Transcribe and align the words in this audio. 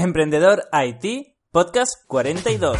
Emprendedor 0.00 0.62
IT, 0.72 1.34
podcast 1.50 2.06
42. 2.06 2.78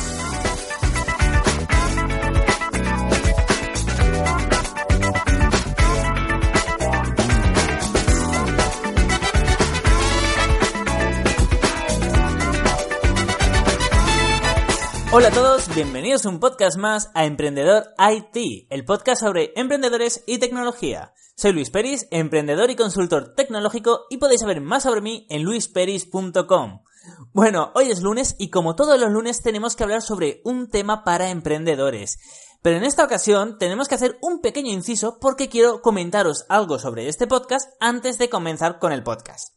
Hola 15.11 15.27
a 15.27 15.31
todos, 15.33 15.75
bienvenidos 15.75 16.25
a 16.25 16.29
un 16.29 16.39
podcast 16.39 16.79
más 16.79 17.11
a 17.15 17.25
Emprendedor 17.25 17.89
IT, 17.99 18.69
el 18.71 18.85
podcast 18.85 19.23
sobre 19.23 19.53
emprendedores 19.57 20.23
y 20.29 20.39
tecnología. 20.39 21.15
Soy 21.35 21.53
Luis 21.53 21.71
Peris, 21.71 22.07
emprendedor 22.13 22.71
y 22.71 22.77
consultor 22.77 23.35
tecnológico 23.35 24.07
y 24.09 24.19
podéis 24.19 24.43
saber 24.43 24.61
más 24.61 24.85
sobre 24.85 25.01
mí 25.01 25.27
en 25.31 25.43
luisperis.com. 25.43 26.83
Bueno, 27.33 27.73
hoy 27.75 27.91
es 27.91 28.03
lunes 28.03 28.35
y 28.39 28.51
como 28.51 28.75
todos 28.75 28.99
los 28.99 29.11
lunes 29.11 29.43
tenemos 29.43 29.77
que 29.77 29.85
hablar 29.85 30.03
sobre 30.03 30.41
un 30.45 30.69
tema 30.69 31.05
para 31.05 31.31
emprendedores. 31.31 32.19
Pero 32.63 32.77
en 32.77 32.85
esta 32.85 33.05
ocasión 33.05 33.59
tenemos 33.59 33.89
que 33.89 33.95
hacer 33.95 34.19
un 34.21 34.41
pequeño 34.41 34.73
inciso 34.73 35.19
porque 35.21 35.49
quiero 35.49 35.81
comentaros 35.81 36.45
algo 36.49 36.79
sobre 36.79 37.09
este 37.09 37.27
podcast 37.27 37.71
antes 37.81 38.19
de 38.19 38.29
comenzar 38.29 38.79
con 38.79 38.93
el 38.93 39.03
podcast. 39.03 39.55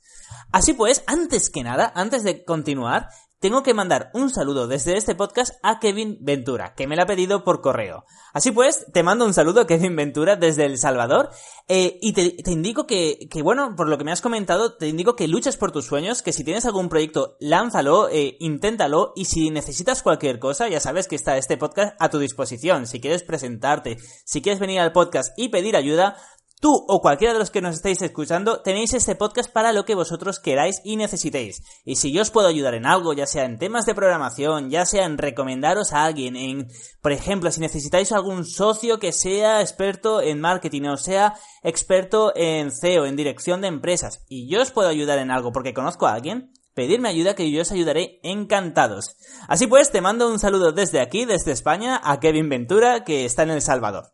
Así 0.52 0.74
pues, 0.74 1.04
antes 1.08 1.50
que 1.50 1.64
nada, 1.64 1.92
antes 1.96 2.24
de 2.24 2.44
continuar, 2.46 3.10
tengo 3.42 3.64
que 3.64 3.74
mandar 3.74 4.12
un 4.14 4.30
saludo 4.30 4.68
desde 4.68 4.96
este 4.96 5.16
podcast 5.16 5.56
a 5.64 5.80
Kevin 5.80 6.20
Ventura, 6.22 6.76
que 6.76 6.86
me 6.88 6.96
lo 6.96 7.02
ha 7.02 7.08
pedido 7.08 7.44
por 7.44 7.60
correo. 7.60 8.06
Así 8.34 8.52
pues, 8.52 8.86
te 8.94 9.02
mando 9.02 9.26
un 9.26 9.34
saludo, 9.34 9.66
Kevin 9.68 9.96
Ventura, 9.96 10.36
desde 10.36 10.66
El 10.66 10.78
Salvador, 10.78 11.32
eh, 11.68 11.98
y 12.02 12.14
te, 12.14 12.52
indico 12.52 12.86
que, 12.86 13.28
que, 13.32 13.42
bueno, 13.42 13.76
por 13.76 13.90
lo 13.90 13.98
que 13.98 14.04
me 14.04 14.12
has 14.12 14.22
comentado, 14.22 14.76
te 14.78 14.88
indico 14.88 15.16
que 15.16 15.28
luches 15.28 15.58
por 15.58 15.72
tus 15.72 15.88
sueños, 15.88 16.22
que 16.22 16.34
si 16.34 16.44
tienes 16.44 16.68
algún 16.68 16.88
proyecto, 16.88 17.36
lánzalo, 17.40 18.10
eh, 18.10 18.38
inténtalo, 18.40 19.12
y 19.16 19.26
si 19.26 19.50
necesitas 19.50 20.04
cualquier 20.04 20.38
cosa, 20.38 20.70
ya 20.70 20.80
sabes 20.80 21.08
que 21.08 21.16
está 21.16 21.36
este 21.38 21.58
podcast 21.58 21.96
a 22.00 22.10
tu 22.10 22.20
disposición. 22.20 22.86
Si 22.86 23.02
quieres 23.02 23.24
presentarte, 23.24 23.98
si 24.24 24.44
quieres 24.44 24.60
venir 24.60 24.80
al 24.80 24.92
podcast 24.92 25.34
y 25.36 25.50
pedir 25.50 25.76
ayuda, 25.76 26.16
Tú 26.62 26.86
o 26.88 27.02
cualquiera 27.02 27.34
de 27.34 27.40
los 27.40 27.50
que 27.50 27.60
nos 27.60 27.74
estáis 27.74 28.04
escuchando 28.04 28.62
tenéis 28.62 28.94
este 28.94 29.16
podcast 29.16 29.52
para 29.52 29.74
lo 29.74 29.84
que 29.84 29.96
vosotros 29.96 30.40
queráis 30.40 30.80
y 30.84 30.96
necesitéis. 30.96 31.64
Y 31.86 31.96
si 31.96 32.14
yo 32.14 32.22
os 32.22 32.30
puedo 32.30 32.48
ayudar 32.48 32.76
en 32.76 32.86
algo, 32.86 33.14
ya 33.14 33.26
sea 33.26 33.46
en 33.46 33.58
temas 33.58 33.88
de 33.88 33.96
programación, 33.96 34.70
ya 34.70 34.86
sea 34.86 35.06
en 35.06 35.18
recomendaros 35.18 35.92
a 35.92 36.06
alguien, 36.06 36.36
en, 36.36 36.68
por 37.02 37.14
ejemplo, 37.14 37.50
si 37.52 37.62
necesitáis 37.62 38.12
algún 38.12 38.46
socio 38.46 39.00
que 39.00 39.12
sea 39.12 39.62
experto 39.62 40.22
en 40.22 40.40
marketing 40.40 40.84
o 40.84 40.98
sea 40.98 41.34
experto 41.64 42.32
en 42.36 42.72
CEO, 42.72 43.08
en 43.08 43.16
dirección 43.16 43.62
de 43.62 43.68
empresas, 43.68 44.24
y 44.30 44.48
yo 44.48 44.62
os 44.62 44.70
puedo 44.70 44.88
ayudar 44.88 45.18
en 45.18 45.32
algo 45.32 45.52
porque 45.52 45.74
conozco 45.74 46.06
a 46.06 46.14
alguien, 46.14 46.54
pedirme 46.76 47.10
ayuda 47.10 47.34
que 47.34 47.50
yo 47.50 47.64
os 47.64 47.72
ayudaré 47.72 48.20
encantados. 48.22 49.18
Así 49.48 49.66
pues, 49.66 49.92
te 49.92 50.02
mando 50.02 50.30
un 50.30 50.38
saludo 50.38 50.74
desde 50.74 51.02
aquí, 51.02 51.26
desde 51.26 51.54
España, 51.54 52.00
a 52.04 52.20
Kevin 52.20 52.50
Ventura, 52.50 53.04
que 53.04 53.26
está 53.26 53.42
en 53.42 53.50
El 53.50 53.64
Salvador. 53.64 54.14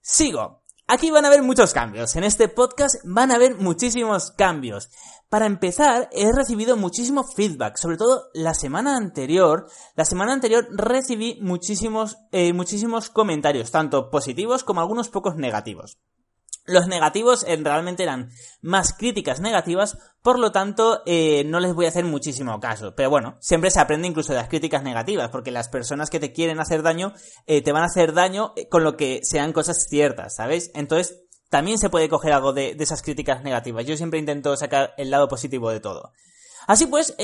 Sigo. 0.00 0.63
Aquí 0.86 1.10
van 1.10 1.24
a 1.24 1.28
haber 1.28 1.42
muchos 1.42 1.72
cambios. 1.72 2.14
En 2.14 2.24
este 2.24 2.46
podcast 2.48 2.96
van 3.04 3.30
a 3.30 3.36
haber 3.36 3.56
muchísimos 3.56 4.32
cambios. 4.32 4.90
Para 5.30 5.46
empezar, 5.46 6.10
he 6.12 6.30
recibido 6.30 6.76
muchísimo 6.76 7.24
feedback, 7.24 7.78
sobre 7.78 7.96
todo 7.96 8.24
la 8.34 8.52
semana 8.52 8.98
anterior. 8.98 9.66
La 9.96 10.04
semana 10.04 10.34
anterior 10.34 10.66
recibí 10.76 11.38
muchísimos, 11.40 12.18
eh, 12.32 12.52
muchísimos 12.52 13.08
comentarios, 13.08 13.70
tanto 13.70 14.10
positivos 14.10 14.62
como 14.62 14.82
algunos 14.82 15.08
pocos 15.08 15.36
negativos. 15.36 15.96
Los 16.66 16.86
negativos 16.86 17.44
eh, 17.46 17.58
realmente 17.62 18.04
eran 18.04 18.30
más 18.62 18.94
críticas 18.94 19.40
negativas, 19.40 19.98
por 20.22 20.38
lo 20.38 20.50
tanto 20.50 21.02
eh, 21.04 21.44
no 21.44 21.60
les 21.60 21.74
voy 21.74 21.84
a 21.84 21.90
hacer 21.90 22.06
muchísimo 22.06 22.58
caso. 22.58 22.94
Pero 22.94 23.10
bueno, 23.10 23.36
siempre 23.40 23.70
se 23.70 23.80
aprende 23.80 24.08
incluso 24.08 24.32
de 24.32 24.38
las 24.38 24.48
críticas 24.48 24.82
negativas, 24.82 25.28
porque 25.28 25.50
las 25.50 25.68
personas 25.68 26.08
que 26.08 26.20
te 26.20 26.32
quieren 26.32 26.60
hacer 26.60 26.82
daño 26.82 27.12
eh, 27.46 27.60
te 27.60 27.72
van 27.72 27.82
a 27.82 27.86
hacer 27.86 28.14
daño 28.14 28.54
con 28.70 28.82
lo 28.82 28.96
que 28.96 29.20
sean 29.22 29.52
cosas 29.52 29.86
ciertas, 29.90 30.36
¿sabéis? 30.36 30.70
Entonces 30.74 31.20
también 31.50 31.78
se 31.78 31.90
puede 31.90 32.08
coger 32.08 32.32
algo 32.32 32.54
de 32.54 32.74
esas 32.80 33.02
críticas 33.02 33.42
negativas. 33.42 33.84
Yo 33.84 33.96
siempre 33.98 34.18
intento 34.18 34.56
sacar 34.56 34.94
el 34.96 35.10
lado 35.10 35.28
positivo 35.28 35.70
de 35.70 35.80
todo. 35.80 36.12
Así 36.66 36.86
pues, 36.86 37.14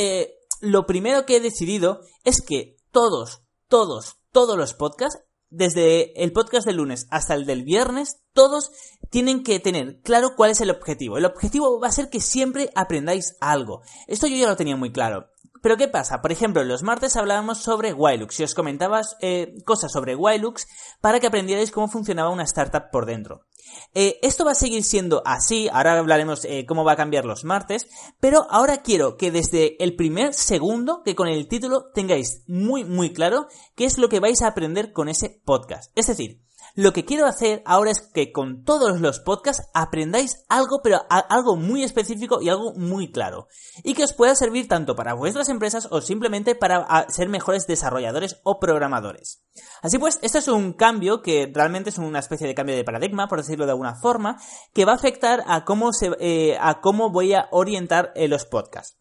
lo 0.60 0.86
primero 0.86 1.24
que 1.24 1.36
he 1.36 1.40
decidido 1.40 2.02
es 2.24 2.42
que 2.42 2.76
todos, 2.92 3.42
todos, 3.68 4.18
todos 4.30 4.56
los 4.56 4.74
podcasts 4.74 5.24
desde 5.50 6.22
el 6.22 6.32
podcast 6.32 6.66
del 6.66 6.76
lunes 6.76 7.06
hasta 7.10 7.34
el 7.34 7.44
del 7.44 7.64
viernes, 7.64 8.20
todos 8.32 8.70
tienen 9.10 9.42
que 9.42 9.58
tener 9.60 10.00
claro 10.00 10.34
cuál 10.36 10.50
es 10.50 10.60
el 10.60 10.70
objetivo. 10.70 11.18
El 11.18 11.24
objetivo 11.24 11.80
va 11.80 11.88
a 11.88 11.92
ser 11.92 12.08
que 12.08 12.20
siempre 12.20 12.70
aprendáis 12.74 13.36
algo. 13.40 13.82
Esto 14.06 14.26
yo 14.26 14.36
ya 14.36 14.48
lo 14.48 14.56
tenía 14.56 14.76
muy 14.76 14.92
claro. 14.92 15.28
Pero 15.62 15.76
¿qué 15.76 15.88
pasa? 15.88 16.22
Por 16.22 16.32
ejemplo, 16.32 16.64
los 16.64 16.82
martes 16.82 17.16
hablábamos 17.16 17.58
sobre 17.58 17.92
Wilux 17.92 18.40
y 18.40 18.44
os 18.44 18.54
comentaba 18.54 19.02
eh, 19.20 19.54
cosas 19.64 19.92
sobre 19.92 20.14
Wilux 20.14 20.66
para 21.00 21.20
que 21.20 21.26
aprendierais 21.26 21.70
cómo 21.70 21.88
funcionaba 21.88 22.30
una 22.30 22.44
startup 22.44 22.90
por 22.90 23.06
dentro. 23.06 23.46
Eh, 23.94 24.18
esto 24.22 24.44
va 24.44 24.52
a 24.52 24.56
seguir 24.56 24.82
siendo 24.82 25.22
así, 25.24 25.68
ahora 25.72 25.98
hablaremos 25.98 26.44
eh, 26.44 26.64
cómo 26.66 26.84
va 26.84 26.92
a 26.92 26.96
cambiar 26.96 27.24
los 27.24 27.44
martes, 27.44 27.86
pero 28.18 28.46
ahora 28.50 28.82
quiero 28.82 29.16
que 29.16 29.30
desde 29.30 29.82
el 29.82 29.96
primer 29.96 30.34
segundo 30.34 31.02
que 31.04 31.14
con 31.14 31.28
el 31.28 31.46
título 31.46 31.90
tengáis 31.94 32.42
muy 32.46 32.84
muy 32.84 33.12
claro 33.12 33.46
qué 33.74 33.84
es 33.84 33.98
lo 33.98 34.08
que 34.08 34.20
vais 34.20 34.42
a 34.42 34.48
aprender 34.48 34.92
con 34.92 35.08
ese 35.08 35.40
podcast. 35.44 35.92
Es 35.94 36.06
decir, 36.06 36.40
lo 36.74 36.92
que 36.92 37.04
quiero 37.04 37.26
hacer 37.26 37.62
ahora 37.64 37.90
es 37.90 38.00
que 38.00 38.32
con 38.32 38.64
todos 38.64 39.00
los 39.00 39.20
podcasts 39.20 39.68
aprendáis 39.74 40.44
algo, 40.48 40.80
pero 40.82 41.00
algo 41.08 41.56
muy 41.56 41.82
específico 41.82 42.40
y 42.40 42.48
algo 42.48 42.72
muy 42.74 43.10
claro. 43.10 43.48
Y 43.82 43.94
que 43.94 44.04
os 44.04 44.12
pueda 44.12 44.34
servir 44.34 44.68
tanto 44.68 44.94
para 44.94 45.14
vuestras 45.14 45.48
empresas 45.48 45.88
o 45.90 46.00
simplemente 46.00 46.54
para 46.54 47.06
ser 47.08 47.28
mejores 47.28 47.66
desarrolladores 47.66 48.40
o 48.44 48.58
programadores. 48.58 49.42
Así 49.82 49.98
pues, 49.98 50.18
este 50.22 50.38
es 50.38 50.48
un 50.48 50.72
cambio 50.72 51.22
que 51.22 51.50
realmente 51.52 51.90
es 51.90 51.98
una 51.98 52.18
especie 52.18 52.46
de 52.46 52.54
cambio 52.54 52.76
de 52.76 52.84
paradigma, 52.84 53.28
por 53.28 53.38
decirlo 53.38 53.66
de 53.66 53.72
alguna 53.72 53.96
forma, 54.00 54.36
que 54.74 54.84
va 54.84 54.92
a 54.92 54.96
afectar 54.96 55.42
a 55.46 55.64
cómo, 55.64 55.92
se, 55.92 56.10
eh, 56.20 56.56
a 56.60 56.80
cómo 56.80 57.10
voy 57.10 57.34
a 57.34 57.48
orientar 57.50 58.12
eh, 58.14 58.28
los 58.28 58.44
podcasts. 58.44 58.99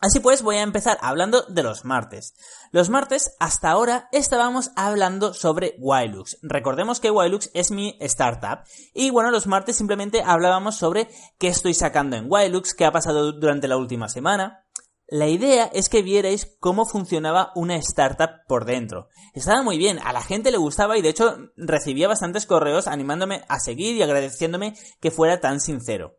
Así 0.00 0.18
pues, 0.20 0.42
voy 0.42 0.56
a 0.56 0.62
empezar 0.62 0.96
hablando 1.02 1.42
de 1.42 1.62
los 1.62 1.84
martes. 1.84 2.34
Los 2.72 2.88
martes, 2.88 3.36
hasta 3.38 3.70
ahora, 3.70 4.08
estábamos 4.12 4.70
hablando 4.74 5.34
sobre 5.34 5.74
Wilux. 5.78 6.38
Recordemos 6.40 7.00
que 7.00 7.10
Wilux 7.10 7.50
es 7.52 7.70
mi 7.70 7.98
startup. 8.00 8.60
Y 8.94 9.10
bueno, 9.10 9.30
los 9.30 9.46
martes 9.46 9.76
simplemente 9.76 10.22
hablábamos 10.24 10.76
sobre 10.76 11.08
qué 11.38 11.48
estoy 11.48 11.74
sacando 11.74 12.16
en 12.16 12.26
Wilux, 12.28 12.72
qué 12.72 12.86
ha 12.86 12.92
pasado 12.92 13.32
durante 13.32 13.68
la 13.68 13.76
última 13.76 14.08
semana. 14.08 14.64
La 15.06 15.26
idea 15.26 15.68
es 15.74 15.90
que 15.90 16.02
vierais 16.02 16.56
cómo 16.60 16.86
funcionaba 16.86 17.52
una 17.54 17.76
startup 17.76 18.46
por 18.46 18.64
dentro. 18.64 19.08
Estaba 19.34 19.62
muy 19.62 19.76
bien, 19.76 19.98
a 20.04 20.14
la 20.14 20.22
gente 20.22 20.50
le 20.50 20.56
gustaba 20.56 20.96
y 20.96 21.02
de 21.02 21.10
hecho 21.10 21.36
recibía 21.56 22.08
bastantes 22.08 22.46
correos 22.46 22.86
animándome 22.86 23.42
a 23.48 23.58
seguir 23.58 23.96
y 23.96 24.02
agradeciéndome 24.02 24.76
que 25.00 25.10
fuera 25.10 25.40
tan 25.40 25.60
sincero. 25.60 26.16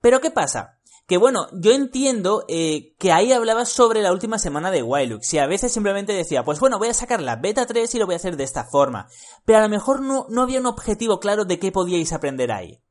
Pero 0.00 0.20
¿qué 0.20 0.30
pasa? 0.30 0.75
Que 1.06 1.18
bueno, 1.18 1.46
yo 1.52 1.72
entiendo 1.72 2.44
eh, 2.48 2.94
que 2.98 3.12
ahí 3.12 3.32
hablaba 3.32 3.64
sobre 3.64 4.02
la 4.02 4.12
última 4.12 4.40
semana 4.40 4.72
de 4.72 4.82
Wilux 4.82 5.32
y 5.34 5.38
a 5.38 5.46
veces 5.46 5.72
simplemente 5.72 6.12
decía, 6.12 6.44
pues 6.44 6.58
bueno, 6.58 6.78
voy 6.78 6.88
a 6.88 6.94
sacar 6.94 7.22
la 7.22 7.36
beta 7.36 7.64
3 7.64 7.94
y 7.94 7.98
lo 7.98 8.06
voy 8.06 8.14
a 8.14 8.16
hacer 8.16 8.36
de 8.36 8.42
esta 8.42 8.64
forma. 8.64 9.08
Pero 9.44 9.58
a 9.60 9.62
lo 9.62 9.68
mejor 9.68 10.00
no, 10.00 10.26
no 10.28 10.42
había 10.42 10.58
un 10.58 10.66
objetivo 10.66 11.20
claro 11.20 11.44
de 11.44 11.60
qué 11.60 11.70
podíais 11.70 12.12
aprender 12.12 12.50
ahí. 12.50 12.82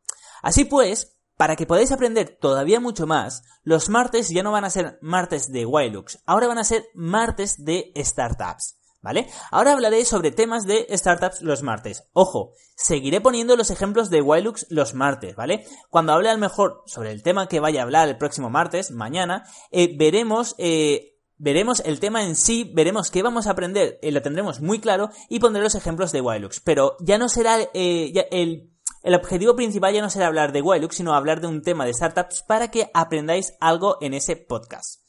Así 0.42 0.64
pues, 0.64 1.18
para 1.36 1.58
que 1.58 1.66
podáis 1.66 1.92
aprender 1.92 2.38
todavía 2.40 2.80
mucho 2.80 3.06
más, 3.06 3.44
los 3.64 3.90
martes 3.90 4.30
ya 4.30 4.44
no 4.44 4.52
van 4.52 4.64
a 4.64 4.70
ser 4.70 4.98
martes 5.02 5.52
de 5.52 5.66
Wilux, 5.66 6.20
ahora 6.25 6.48
van 6.48 6.59
a 6.59 6.64
ser 6.64 6.86
martes 6.94 7.66
de 7.66 7.92
startups. 7.98 8.78
¿Vale? 9.06 9.28
Ahora 9.52 9.74
hablaré 9.74 10.04
sobre 10.04 10.32
temas 10.32 10.66
de 10.66 10.88
startups 10.90 11.44
los 11.44 11.62
martes. 11.62 12.06
Ojo, 12.14 12.54
seguiré 12.76 13.22
poniendo 13.22 13.56
los 13.56 13.70
ejemplos 13.70 14.10
de 14.10 14.24
Wilux 14.24 14.66
los 14.72 14.96
martes, 14.96 15.36
¿vale? 15.36 15.64
Cuando 15.92 16.12
hable 16.12 16.28
al 16.28 16.40
mejor 16.40 16.82
sobre 16.88 17.12
el 17.12 17.22
tema 17.22 17.48
que 17.48 17.60
vaya 17.60 17.82
a 17.82 17.84
hablar 17.84 18.10
el 18.10 18.18
próximo 18.18 18.50
martes, 18.50 18.90
mañana, 18.90 19.44
eh, 19.70 19.96
veremos, 19.96 20.56
eh, 20.58 21.20
veremos 21.38 21.84
el 21.86 22.00
tema 22.00 22.24
en 22.24 22.36
sí, 22.36 22.72
veremos 22.74 23.12
qué 23.12 23.22
vamos 23.22 23.46
a 23.46 23.52
aprender, 23.52 24.00
eh, 24.02 24.12
lo 24.12 24.24
tendremos 24.24 24.60
muy 24.60 24.80
claro 24.80 25.12
y 25.30 25.40
pondré 25.40 25.62
los 25.62 25.75
ejemplos 25.75 26.12
de 26.12 26.22
Wilux. 26.22 26.60
Pero 26.62 26.98
ya 27.00 27.19
no 27.19 27.30
será 27.30 27.60
el, 27.75 28.72
el 29.04 29.13
objetivo 29.13 29.56
principal 29.56 29.94
ya 29.94 30.01
no 30.01 30.10
será 30.10 30.25
hablar 30.25 30.51
de 30.51 30.63
Wilux, 30.63 30.96
sino 30.96 31.13
hablar 31.13 31.42
de 31.42 31.48
un 31.48 31.62
tema 31.62 31.86
de 31.86 31.94
startups 31.94 32.42
para 32.42 32.72
que 32.72 32.90
aprendáis 32.96 33.54
algo 33.60 34.00
en 34.01 34.16
ese 34.16 34.36
podcast. 34.36 35.05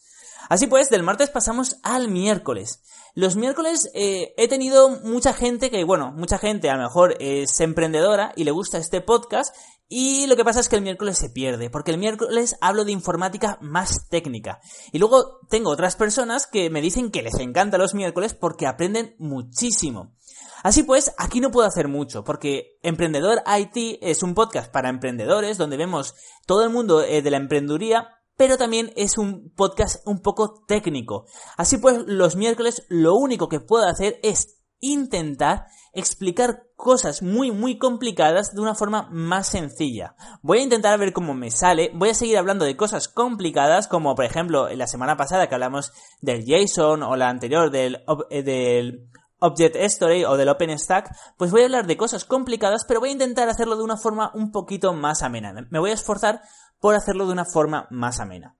Así 0.49 0.67
pues, 0.67 0.91
del 0.91 1.03
martes 1.03 1.31
pasamos 1.31 1.79
al 1.83 2.09
miércoles. 2.09 2.83
Los 3.15 3.37
miércoles 3.37 3.91
eh, 3.95 4.35
he 4.37 4.49
tenido 4.49 4.91
mucha 4.91 5.33
gente 5.33 5.71
que, 5.71 5.85
bueno, 5.85 6.13
mucha 6.13 6.39
gente 6.39 6.69
a 6.71 6.77
lo 6.77 6.83
mejor 6.83 7.17
es 7.19 7.61
emprendedora 7.61 8.33
y 8.37 8.45
le 8.45 8.51
gusta 8.51 8.79
este 8.79 9.01
podcast 9.01 9.55
y 9.89 10.27
lo 10.27 10.37
que 10.37 10.45
pasa 10.45 10.61
es 10.61 10.69
que 10.69 10.77
el 10.77 10.83
miércoles 10.83 11.17
se 11.17 11.31
pierde, 11.31 11.71
porque 11.71 11.93
el 11.93 11.99
miércoles 11.99 12.57
hablo 12.61 12.85
de 12.85 12.93
informática 12.93 13.57
más 13.61 14.09
técnica. 14.09 14.61
Y 14.93 14.99
luego 14.99 15.41
tengo 15.49 15.71
otras 15.71 15.95
personas 15.95 16.47
que 16.47 16.71
me 16.71 16.81
dicen 16.81 17.11
que 17.11 17.23
les 17.23 17.39
encanta 17.39 17.79
los 17.79 17.95
miércoles 17.95 18.35
porque 18.35 18.67
aprenden 18.67 19.15
muchísimo. 19.19 20.13
Así 20.65 20.83
pues, 20.83 21.15
aquí 21.19 21.41
no 21.41 21.53
puedo 21.53 21.69
hacer 21.69 21.87
mucho, 21.87 22.25
porque 22.25 22.79
Emprendedor 22.83 23.43
IT 23.47 23.99
es 24.03 24.25
un 24.25 24.35
podcast 24.35 24.73
para 24.73 24.89
emprendedores 24.89 25.59
donde 25.59 25.77
vemos 25.77 26.17
todo 26.47 26.65
el 26.65 26.71
mundo 26.71 27.03
eh, 27.03 27.23
de 27.23 27.31
la 27.31 27.37
emprendeduría 27.37 28.16
pero 28.37 28.57
también 28.57 28.93
es 28.97 29.19
un 29.19 29.51
podcast 29.55 30.07
un 30.07 30.21
poco 30.21 30.65
técnico. 30.67 31.27
Así 31.57 31.79
pues, 31.79 31.99
los 32.07 32.37
miércoles 32.37 32.85
lo 32.89 33.15
único 33.15 33.49
que 33.49 33.61
puedo 33.61 33.87
hacer 33.87 34.19
es 34.23 34.57
intentar 34.81 35.67
explicar 35.95 36.65
cosas 36.77 37.23
muy 37.23 37.51
muy 37.51 37.79
complicadas 37.79 38.55
de 38.55 38.61
una 38.61 38.75
forma 38.75 39.09
más 39.11 39.49
sencilla. 39.49 40.15
Voy 40.43 40.59
a 40.59 40.63
intentar 40.63 40.99
ver 40.99 41.15
cómo 41.15 41.33
me 41.33 41.51
sale, 41.51 41.91
voy 41.95 42.11
a 42.11 42.15
seguir 42.15 42.37
hablando 42.37 42.67
de 42.67 42.77
cosas 42.77 43.09
complicadas 43.09 43.89
como 43.89 44.15
por 44.15 44.27
ejemplo 44.27 44.69
la 44.69 44.87
semana 44.87 45.17
pasada 45.17 45.49
que 45.49 45.55
hablamos 45.55 45.93
del 46.21 46.45
JSON 46.45 47.03
o 47.03 47.17
la 47.17 47.31
anterior 47.31 47.71
del, 47.71 48.05
eh, 48.29 48.43
del 48.43 49.09
Object 49.39 49.77
Story 49.77 50.25
o 50.25 50.37
del 50.37 50.49
OpenStack, 50.49 51.15
pues 51.37 51.51
voy 51.51 51.63
a 51.63 51.65
hablar 51.65 51.87
de 51.87 51.97
cosas 51.97 52.25
complicadas, 52.25 52.85
pero 52.87 53.01
voy 53.01 53.11
a 53.11 53.13
intentar 53.13 53.49
hacerlo 53.49 53.77
de 53.77 53.85
una 53.85 53.97
forma 53.97 54.31
un 54.35 54.51
poquito 54.51 54.95
más 54.95 55.23
amena. 55.23 55.53
Me 55.71 55.79
voy 55.79 55.91
a 55.91 55.95
esforzar 55.95 56.41
por 56.81 56.95
hacerlo 56.95 57.27
de 57.27 57.33
una 57.33 57.45
forma 57.45 57.87
más 57.91 58.21
amena. 58.21 58.57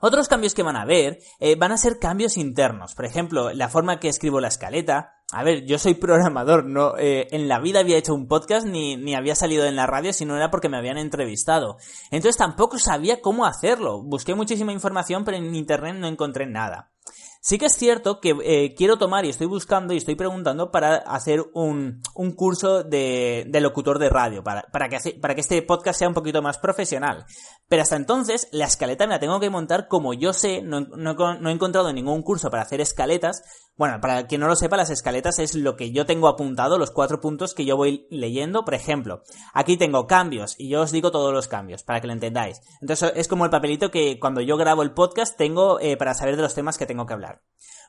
Otros 0.00 0.28
cambios 0.28 0.54
que 0.54 0.62
van 0.62 0.76
a 0.76 0.82
haber 0.82 1.20
eh, 1.38 1.56
van 1.56 1.72
a 1.72 1.78
ser 1.78 1.98
cambios 1.98 2.36
internos. 2.36 2.94
Por 2.94 3.04
ejemplo, 3.04 3.52
la 3.52 3.68
forma 3.68 4.00
que 4.00 4.08
escribo 4.08 4.40
la 4.40 4.48
escaleta. 4.48 5.14
A 5.30 5.44
ver, 5.44 5.66
yo 5.66 5.78
soy 5.78 5.94
programador, 5.94 6.64
no 6.64 6.96
eh, 6.96 7.28
en 7.32 7.48
la 7.48 7.60
vida 7.60 7.80
había 7.80 7.98
hecho 7.98 8.14
un 8.14 8.28
podcast 8.28 8.66
ni, 8.66 8.96
ni 8.96 9.14
había 9.14 9.34
salido 9.34 9.66
en 9.66 9.76
la 9.76 9.86
radio 9.86 10.12
si 10.12 10.24
no 10.24 10.36
era 10.36 10.50
porque 10.50 10.70
me 10.70 10.78
habían 10.78 10.96
entrevistado. 10.96 11.76
Entonces 12.10 12.38
tampoco 12.38 12.78
sabía 12.78 13.20
cómo 13.20 13.44
hacerlo. 13.44 14.02
Busqué 14.02 14.34
muchísima 14.34 14.72
información, 14.72 15.24
pero 15.24 15.36
en 15.36 15.54
internet 15.54 15.96
no 15.96 16.06
encontré 16.06 16.46
nada. 16.46 16.90
Sí 17.40 17.58
que 17.58 17.66
es 17.66 17.76
cierto 17.76 18.20
que 18.20 18.36
eh, 18.42 18.74
quiero 18.74 18.96
tomar 18.96 19.24
y 19.24 19.28
estoy 19.28 19.46
buscando 19.46 19.94
y 19.94 19.98
estoy 19.98 20.16
preguntando 20.16 20.70
para 20.70 20.96
hacer 20.96 21.44
un, 21.54 22.02
un 22.14 22.32
curso 22.32 22.82
de, 22.82 23.48
locutor 23.60 23.98
de 23.98 24.10
radio, 24.10 24.42
para, 24.42 24.62
para, 24.62 24.88
que, 24.88 24.98
para 25.20 25.34
que 25.34 25.42
este 25.42 25.62
podcast 25.62 25.98
sea 25.98 26.08
un 26.08 26.14
poquito 26.14 26.42
más 26.42 26.58
profesional. 26.58 27.26
Pero 27.68 27.82
hasta 27.82 27.96
entonces, 27.96 28.48
la 28.50 28.64
escaleta 28.64 29.06
me 29.06 29.12
la 29.12 29.20
tengo 29.20 29.40
que 29.40 29.50
montar 29.50 29.88
como 29.88 30.14
yo 30.14 30.32
sé, 30.32 30.62
no, 30.62 30.80
no, 30.80 31.48
he 31.48 31.52
encontrado 31.52 31.92
ningún 31.92 32.22
curso 32.22 32.50
para 32.50 32.62
hacer 32.62 32.80
escaletas. 32.80 33.42
Bueno, 33.76 34.00
para 34.00 34.26
quien 34.26 34.40
no 34.40 34.48
lo 34.48 34.56
sepa, 34.56 34.78
las 34.78 34.88
escaletas 34.88 35.38
es 35.38 35.54
lo 35.54 35.76
que 35.76 35.92
yo 35.92 36.06
tengo 36.06 36.28
apuntado, 36.28 36.78
los 36.78 36.90
cuatro 36.90 37.20
puntos 37.20 37.54
que 37.54 37.66
yo 37.66 37.76
voy 37.76 38.06
leyendo. 38.10 38.64
Por 38.64 38.74
ejemplo, 38.74 39.22
aquí 39.52 39.76
tengo 39.76 40.06
cambios 40.06 40.54
y 40.58 40.70
yo 40.70 40.80
os 40.80 40.92
digo 40.92 41.10
todos 41.10 41.32
los 41.32 41.46
cambios, 41.46 41.82
para 41.82 42.00
que 42.00 42.06
lo 42.06 42.14
entendáis. 42.14 42.62
Entonces 42.80 43.12
es 43.14 43.28
como 43.28 43.44
el 43.44 43.50
papelito 43.50 43.90
que 43.90 44.18
cuando 44.18 44.40
yo 44.40 44.56
grabo 44.56 44.82
el 44.82 44.92
podcast 44.92 45.36
tengo 45.36 45.78
eh, 45.78 45.98
para 45.98 46.14
saber 46.14 46.36
de 46.36 46.42
los 46.42 46.54
temas 46.54 46.78
que 46.78 46.86
tengo 46.86 47.04
que 47.04 47.12
hablar. 47.12 47.42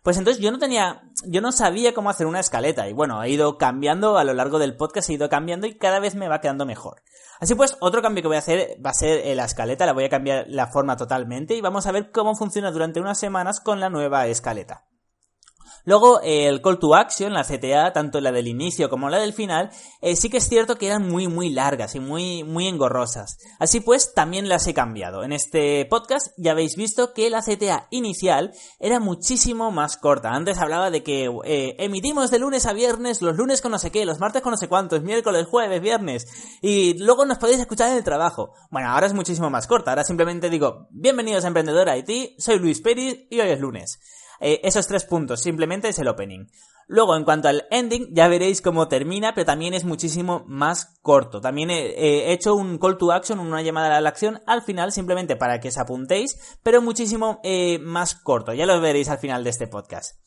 Pues 0.04 0.18
entonces 0.18 0.42
yo 0.42 0.52
no 0.52 0.60
tenía, 0.60 1.04
yo 1.26 1.42
no 1.42 1.52
sabía 1.52 1.94
cómo 1.94 2.10
hacer 2.10 2.28
una 2.28 2.40
escaleta 2.40 2.88
y 2.88 2.94
bueno, 2.94 3.20
ha 3.20 3.28
ido 3.28 3.58
cambiando 3.58 4.18
a 4.18 4.24
lo 4.24 4.34
largo 4.34 4.60
del 4.60 4.78
podcast, 4.78 5.10
ha 5.10 5.14
ido 5.14 5.30
cambiando 5.30 5.68
y 5.68 5.78
cada 5.78 6.00
vez 6.00 6.16
me 6.16 6.28
va 6.28 6.42
quedando 6.42 6.66
mejor. 6.66 7.04
Así 7.40 7.56
pues, 7.56 7.78
otro 7.80 8.02
cambio 8.02 8.22
que 8.22 8.28
voy 8.28 8.36
a 8.38 8.40
hacer 8.40 8.78
va 8.86 8.90
a 8.92 8.94
ser 8.94 9.26
eh, 9.26 9.36
la 9.36 9.46
escaleta, 9.46 9.86
la 9.86 9.94
voy 9.94 10.06
a 10.06 10.10
cambiar 10.10 10.46
la 10.48 10.68
forma 10.68 10.98
totalmente 10.98 11.56
y 11.56 11.62
vamos 11.62 11.86
a 11.86 11.92
ver 11.92 12.12
cómo 12.12 12.36
funciona 12.36 12.72
durante 12.72 13.00
unas 13.00 13.20
semanas 13.20 13.60
con 13.60 13.80
la 13.80 13.90
nueva 13.90 14.28
escaleta. 14.28 14.89
Luego, 15.86 16.22
el 16.22 16.62
call 16.62 16.80
to 16.80 16.96
action, 16.96 17.34
la 17.34 17.44
CTA, 17.44 17.94
tanto 17.94 18.22
la 18.22 18.32
del 18.32 18.48
inicio 18.48 18.90
como 18.90 19.10
la 19.10 19.20
del 19.20 19.34
final, 19.34 19.70
eh, 20.02 20.16
sí 20.16 20.30
que 20.30 20.38
es 20.38 20.48
cierto 20.48 20.78
que 20.78 20.88
eran 20.88 21.08
muy, 21.08 21.28
muy 21.28 21.50
largas 21.50 21.96
y 21.96 22.00
muy, 22.00 22.44
muy 22.44 22.68
engorrosas. 22.68 23.38
Así 23.60 23.80
pues, 23.80 24.14
también 24.14 24.50
las 24.50 24.68
he 24.68 24.74
cambiado. 24.74 25.24
En 25.24 25.32
este 25.32 25.86
podcast 25.86 26.34
ya 26.38 26.52
habéis 26.52 26.76
visto 26.76 27.14
que 27.14 27.30
la 27.30 27.42
CTA 27.42 27.88
inicial 27.92 28.52
era 28.80 29.00
muchísimo 29.00 29.72
más 29.72 29.98
corta. 29.98 30.32
Antes 30.32 30.58
hablaba 30.60 30.92
de 30.92 31.04
que 31.04 31.30
eh, 31.46 31.76
emitimos 31.80 32.32
de 32.32 32.40
lunes 32.40 32.66
a 32.66 32.74
viernes, 32.74 33.22
los 33.22 33.36
lunes 33.36 33.62
con 33.62 33.72
no 33.72 33.80
sé 33.80 33.92
qué, 33.92 34.06
los 34.06 34.20
martes 34.20 34.42
con 34.42 34.52
no 34.52 34.58
sé 34.58 34.68
cuántos, 34.68 35.04
miércoles, 35.04 35.48
jueves, 35.48 35.82
viernes, 35.82 36.28
y 36.62 36.98
luego 36.98 37.26
nos 37.26 37.38
podéis 37.38 37.60
escuchar 37.60 37.92
en 37.92 37.98
el 37.98 38.04
trabajo. 38.04 38.54
Bueno, 38.70 38.90
ahora 38.90 39.08
es 39.08 39.14
muchísimo 39.14 39.50
más 39.50 39.68
corta. 39.68 39.92
Ahora 39.92 40.04
simplemente 40.04 40.50
digo, 40.50 40.88
bienvenidos 40.92 41.44
a 41.44 41.48
Emprendedor 41.48 41.90
IT, 41.96 42.40
soy 42.40 42.60
Luis 42.60 42.82
Pérez 42.82 43.26
y 43.30 43.40
hoy 43.40 43.50
es 43.50 43.60
lunes. 43.60 44.00
Eh, 44.40 44.62
esos 44.64 44.88
tres 44.88 45.06
puntos, 45.06 45.42
simplemente 45.42 45.90
es 45.90 46.00
el 46.00 46.08
opening. 46.08 46.46
Luego, 46.88 47.16
en 47.16 47.24
cuanto 47.24 47.48
al 47.48 47.68
ending, 47.70 48.16
ya 48.16 48.28
veréis 48.28 48.62
cómo 48.62 48.88
termina, 48.88 49.36
pero 49.36 49.46
también 49.46 49.76
es 49.76 49.84
muchísimo 49.84 50.44
más 50.48 50.98
corto. 51.04 51.40
También 51.40 51.70
he, 51.70 52.34
hecho 52.34 52.56
un 52.56 52.80
call 52.80 52.98
to 52.98 53.12
action, 53.12 53.40
una 53.40 53.62
llamada 53.62 53.96
a 53.96 54.02
la 54.02 54.10
acción 54.10 54.42
al 54.48 54.64
final, 54.64 54.92
simplemente 54.92 55.36
para 55.36 55.60
que 55.60 55.68
os 55.68 55.78
apuntéis, 55.78 56.40
pero 56.64 56.82
muchísimo 56.82 57.42
eh, 57.44 57.78
más 57.78 58.16
corto. 58.16 58.54
Ya 58.54 58.66
lo 58.66 58.82
veréis 58.82 59.10
al 59.10 59.20
final 59.20 59.44
de 59.44 59.52
este 59.52 59.68
podcast. 59.68 60.18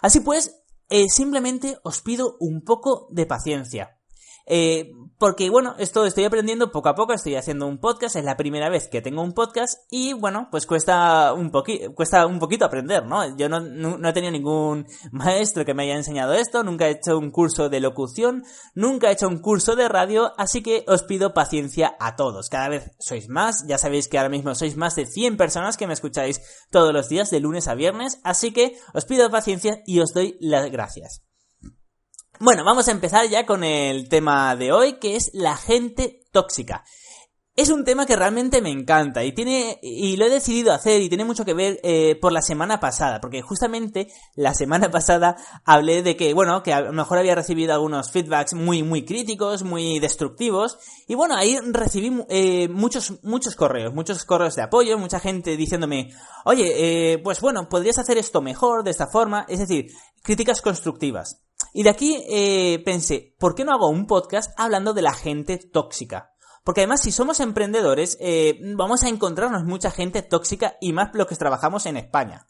Así 0.00 0.20
pues, 0.20 0.62
eh, 0.90 1.08
simplemente 1.08 1.78
os 1.82 2.02
pido 2.02 2.36
un 2.38 2.62
poco 2.62 3.08
de 3.10 3.26
paciencia. 3.26 3.98
Eh, 4.46 4.92
porque 5.22 5.50
bueno, 5.50 5.76
esto 5.78 6.04
estoy 6.04 6.24
aprendiendo 6.24 6.72
poco 6.72 6.88
a 6.88 6.96
poco, 6.96 7.12
estoy 7.12 7.36
haciendo 7.36 7.68
un 7.68 7.78
podcast, 7.78 8.16
es 8.16 8.24
la 8.24 8.36
primera 8.36 8.68
vez 8.68 8.88
que 8.88 9.00
tengo 9.00 9.22
un 9.22 9.34
podcast 9.34 9.78
y 9.88 10.14
bueno, 10.14 10.48
pues 10.50 10.66
cuesta 10.66 11.32
un 11.32 11.52
poquito, 11.52 11.94
cuesta 11.94 12.26
un 12.26 12.40
poquito 12.40 12.64
aprender, 12.64 13.06
¿no? 13.06 13.36
Yo 13.36 13.48
no, 13.48 13.60
no, 13.60 14.08
he 14.08 14.12
tenido 14.12 14.32
ningún 14.32 14.84
maestro 15.12 15.64
que 15.64 15.74
me 15.74 15.84
haya 15.84 15.94
enseñado 15.94 16.32
esto, 16.32 16.64
nunca 16.64 16.88
he 16.88 16.94
hecho 16.94 17.16
un 17.18 17.30
curso 17.30 17.68
de 17.68 17.78
locución, 17.78 18.42
nunca 18.74 19.10
he 19.10 19.12
hecho 19.12 19.28
un 19.28 19.38
curso 19.38 19.76
de 19.76 19.88
radio, 19.88 20.32
así 20.38 20.60
que 20.60 20.84
os 20.88 21.04
pido 21.04 21.32
paciencia 21.32 21.94
a 22.00 22.16
todos. 22.16 22.48
Cada 22.48 22.68
vez 22.68 22.90
sois 22.98 23.28
más, 23.28 23.64
ya 23.68 23.78
sabéis 23.78 24.08
que 24.08 24.18
ahora 24.18 24.28
mismo 24.28 24.56
sois 24.56 24.76
más 24.76 24.96
de 24.96 25.06
100 25.06 25.36
personas 25.36 25.76
que 25.76 25.86
me 25.86 25.92
escucháis 25.92 26.40
todos 26.72 26.92
los 26.92 27.08
días 27.08 27.30
de 27.30 27.38
lunes 27.38 27.68
a 27.68 27.76
viernes, 27.76 28.18
así 28.24 28.52
que 28.52 28.76
os 28.92 29.04
pido 29.04 29.30
paciencia 29.30 29.84
y 29.86 30.00
os 30.00 30.12
doy 30.12 30.36
las 30.40 30.68
gracias. 30.72 31.22
Bueno, 32.44 32.64
vamos 32.64 32.88
a 32.88 32.90
empezar 32.90 33.28
ya 33.28 33.46
con 33.46 33.62
el 33.62 34.08
tema 34.08 34.56
de 34.56 34.72
hoy, 34.72 34.94
que 34.94 35.14
es 35.14 35.30
la 35.32 35.56
gente 35.56 36.24
tóxica. 36.32 36.82
Es 37.54 37.68
un 37.68 37.84
tema 37.84 38.04
que 38.04 38.16
realmente 38.16 38.60
me 38.60 38.70
encanta 38.72 39.22
y 39.22 39.30
tiene 39.30 39.78
y 39.80 40.16
lo 40.16 40.24
he 40.24 40.28
decidido 40.28 40.72
hacer 40.72 41.02
y 41.02 41.08
tiene 41.08 41.24
mucho 41.24 41.44
que 41.44 41.54
ver 41.54 41.78
eh, 41.84 42.18
por 42.20 42.32
la 42.32 42.42
semana 42.42 42.80
pasada, 42.80 43.20
porque 43.20 43.42
justamente 43.42 44.08
la 44.34 44.54
semana 44.54 44.90
pasada 44.90 45.36
hablé 45.64 46.02
de 46.02 46.16
que 46.16 46.34
bueno 46.34 46.64
que 46.64 46.72
a 46.72 46.80
lo 46.80 46.92
mejor 46.92 47.18
había 47.18 47.36
recibido 47.36 47.74
algunos 47.74 48.10
feedbacks 48.10 48.54
muy 48.54 48.82
muy 48.82 49.04
críticos, 49.04 49.62
muy 49.62 50.00
destructivos 50.00 50.78
y 51.06 51.14
bueno 51.14 51.36
ahí 51.36 51.56
recibí 51.70 52.24
eh, 52.28 52.68
muchos 52.68 53.22
muchos 53.22 53.54
correos, 53.54 53.94
muchos 53.94 54.24
correos 54.24 54.56
de 54.56 54.62
apoyo, 54.62 54.98
mucha 54.98 55.20
gente 55.20 55.56
diciéndome 55.56 56.10
oye 56.44 57.12
eh, 57.12 57.18
pues 57.18 57.40
bueno 57.40 57.68
podrías 57.68 57.98
hacer 57.98 58.18
esto 58.18 58.42
mejor 58.42 58.82
de 58.82 58.90
esta 58.90 59.06
forma, 59.06 59.46
es 59.48 59.60
decir 59.60 59.92
críticas 60.24 60.60
constructivas. 60.60 61.40
Y 61.72 61.82
de 61.82 61.90
aquí 61.90 62.24
eh, 62.28 62.82
pensé, 62.84 63.34
¿por 63.38 63.54
qué 63.54 63.64
no 63.64 63.72
hago 63.72 63.88
un 63.88 64.06
podcast 64.06 64.52
hablando 64.58 64.92
de 64.92 65.02
la 65.02 65.12
gente 65.12 65.58
tóxica? 65.58 66.32
Porque 66.64 66.82
además, 66.82 67.02
si 67.02 67.10
somos 67.10 67.40
emprendedores, 67.40 68.16
eh, 68.20 68.58
vamos 68.76 69.02
a 69.02 69.08
encontrarnos 69.08 69.64
mucha 69.64 69.90
gente 69.90 70.22
tóxica 70.22 70.76
y 70.80 70.92
más 70.92 71.10
los 71.14 71.26
que 71.26 71.34
trabajamos 71.34 71.86
en 71.86 71.96
España. 71.96 72.46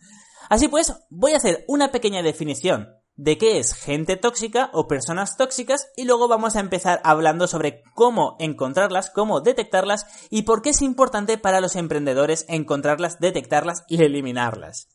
Así 0.50 0.68
pues, 0.68 0.92
voy 1.08 1.32
a 1.32 1.38
hacer 1.38 1.64
una 1.66 1.92
pequeña 1.92 2.22
definición 2.22 2.88
de 3.22 3.38
qué 3.38 3.60
es 3.60 3.74
gente 3.74 4.16
tóxica 4.16 4.68
o 4.72 4.88
personas 4.88 5.36
tóxicas 5.36 5.86
y 5.96 6.04
luego 6.06 6.26
vamos 6.26 6.56
a 6.56 6.60
empezar 6.60 7.00
hablando 7.04 7.46
sobre 7.46 7.84
cómo 7.94 8.34
encontrarlas, 8.40 9.10
cómo 9.10 9.40
detectarlas 9.40 10.06
y 10.28 10.42
por 10.42 10.60
qué 10.60 10.70
es 10.70 10.82
importante 10.82 11.38
para 11.38 11.60
los 11.60 11.76
emprendedores 11.76 12.44
encontrarlas, 12.48 13.20
detectarlas 13.20 13.84
y 13.86 14.02
eliminarlas. 14.02 14.88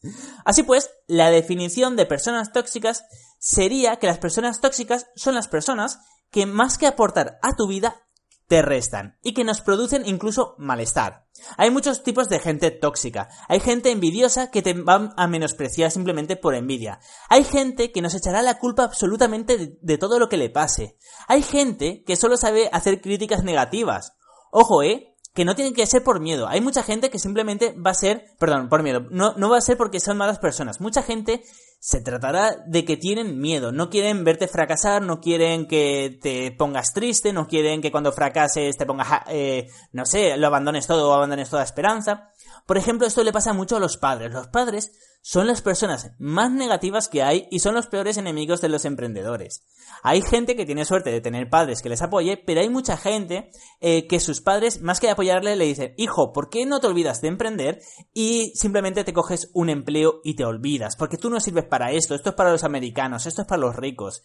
Así 0.44 0.64
pues, 0.64 0.92
la 1.08 1.32
definición 1.32 1.96
de 1.96 2.06
personas 2.06 2.52
tóxicas 2.52 3.06
sería 3.40 3.96
que 3.96 4.08
las 4.08 4.18
personas 4.18 4.60
tóxicas 4.60 5.08
son 5.16 5.34
las 5.34 5.48
personas 5.48 6.00
que 6.30 6.46
más 6.46 6.78
que 6.78 6.88
aportar 6.88 7.40
a 7.42 7.56
tu 7.56 7.66
vida 7.66 8.07
te 8.48 8.62
restan 8.62 9.18
y 9.22 9.34
que 9.34 9.44
nos 9.44 9.62
producen 9.62 10.06
incluso 10.06 10.56
malestar. 10.58 11.28
Hay 11.58 11.70
muchos 11.70 12.04
tipos 12.04 12.30
de 12.30 12.40
gente 12.40 12.72
tóxica. 12.72 13.30
Hay 13.48 13.60
gente 13.60 13.92
envidiosa 13.92 14.50
que 14.50 14.62
te 14.62 14.74
va 14.74 15.14
a 15.16 15.28
menospreciar 15.28 15.92
simplemente 15.92 16.36
por 16.36 16.56
envidia. 16.56 17.00
Hay 17.30 17.44
gente 17.44 17.92
que 17.92 18.02
nos 18.02 18.16
echará 18.16 18.42
la 18.42 18.58
culpa 18.58 18.84
absolutamente 18.84 19.78
de, 19.80 19.98
todo 19.98 20.18
lo 20.18 20.30
que 20.30 20.38
le 20.38 20.50
pase. 20.50 20.98
Hay 21.28 21.44
gente 21.44 22.04
que 22.06 22.16
solo 22.16 22.38
sabe 22.38 22.70
hacer 22.72 23.02
críticas 23.02 23.44
negativas. 23.44 24.14
Ojo, 24.52 24.82
eh, 24.82 25.14
que 25.34 25.46
no 25.46 25.54
tiene 25.54 25.74
que 25.74 25.86
ser 25.86 26.04
por 26.04 26.20
miedo. 26.20 26.48
Hay 26.48 26.62
mucha 26.62 26.82
gente 26.82 27.12
que 27.12 27.20
simplemente 27.20 27.74
va 27.74 27.92
a 27.92 27.96
ser, 27.96 28.26
perdón, 28.40 28.70
por 28.70 28.82
miedo, 28.82 29.06
no, 29.12 29.34
no 29.38 29.50
va 29.50 29.58
a 29.58 29.62
ser 29.62 29.78
porque 29.78 30.00
son 30.00 30.18
malas 30.18 30.40
personas. 30.40 30.82
Mucha 30.82 31.04
gente 31.04 31.44
se 31.80 32.02
tratará 32.02 32.58
de 32.66 32.84
que 32.86 32.98
tienen 32.98 33.40
miedo, 33.40 33.72
no 33.72 33.90
quieren 33.90 34.24
verte 34.24 34.48
fracasar, 34.48 35.02
no 35.02 35.20
quieren 35.20 35.68
que 35.68 36.18
te 36.22 36.52
pongas 36.52 36.94
triste, 36.94 37.34
no 37.34 37.48
quieren 37.48 37.82
que 37.82 37.92
cuando 37.92 38.12
fracases 38.12 38.76
te 38.78 38.86
pongas, 38.86 39.22
eh, 39.28 39.68
no 39.92 40.06
sé, 40.06 40.38
lo 40.38 40.48
abandones 40.48 40.88
todo 40.88 41.10
o 41.10 41.14
abandones 41.14 41.50
toda 41.50 41.64
esperanza. 41.64 42.32
Por 42.68 42.78
ejemplo, 42.78 43.08
esto 43.08 43.24
le 43.24 43.32
pasa 43.32 43.54
mucho 43.54 43.78
a 43.78 43.80
los 43.80 43.96
padres. 43.96 44.34
Los 44.34 44.50
padres 44.50 44.92
son 45.22 45.48
las 45.48 45.62
personas 45.62 46.12
más 46.20 46.52
negativas 46.52 47.08
que 47.08 47.24
hay 47.24 47.48
y 47.50 47.60
son 47.60 47.76
los 47.76 47.88
peores 47.88 48.18
enemigos 48.18 48.60
de 48.60 48.68
los 48.68 48.84
emprendedores. 48.84 49.64
Hay 50.04 50.22
gente 50.22 50.58
que 50.58 50.66
tiene 50.66 50.84
suerte 50.84 51.10
de 51.10 51.22
tener 51.22 51.50
padres 51.50 51.82
que 51.82 51.88
les 51.88 52.02
apoye, 52.02 52.36
pero 52.36 52.60
hay 52.60 52.70
mucha 52.70 52.98
gente 52.98 53.52
eh, 53.80 54.06
que 54.06 54.20
sus 54.20 54.42
padres, 54.42 54.82
más 54.82 55.00
que 55.00 55.10
apoyarle, 55.10 55.56
le 55.56 55.64
dicen, 55.64 55.94
hijo, 55.96 56.34
¿por 56.34 56.50
qué 56.50 56.66
no 56.66 56.82
te 56.82 56.88
olvidas 56.88 57.22
de 57.22 57.30
emprender 57.30 57.80
y 58.14 58.52
simplemente 58.54 59.06
te 59.06 59.14
coges 59.14 59.50
un 59.54 59.70
empleo 59.70 60.20
y 60.26 60.36
te 60.36 60.44
olvidas? 60.44 60.98
Porque 60.98 61.18
tú 61.18 61.30
no 61.30 61.40
sirves 61.40 61.66
para 61.66 61.94
esto, 61.94 62.16
esto 62.16 62.32
es 62.32 62.36
para 62.36 62.52
los 62.52 62.66
americanos, 62.66 63.28
esto 63.28 63.44
es 63.44 63.48
para 63.48 63.62
los 63.62 63.78
ricos. 63.78 64.24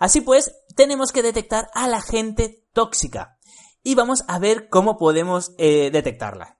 Así 0.00 0.20
pues, 0.20 0.52
tenemos 0.74 1.12
que 1.12 1.22
detectar 1.22 1.68
a 1.74 1.86
la 1.86 2.02
gente 2.02 2.64
tóxica 2.72 3.38
y 3.84 3.94
vamos 3.94 4.24
a 4.26 4.40
ver 4.40 4.68
cómo 4.68 4.98
podemos 4.98 5.54
eh, 5.58 5.90
detectarla. 5.92 6.58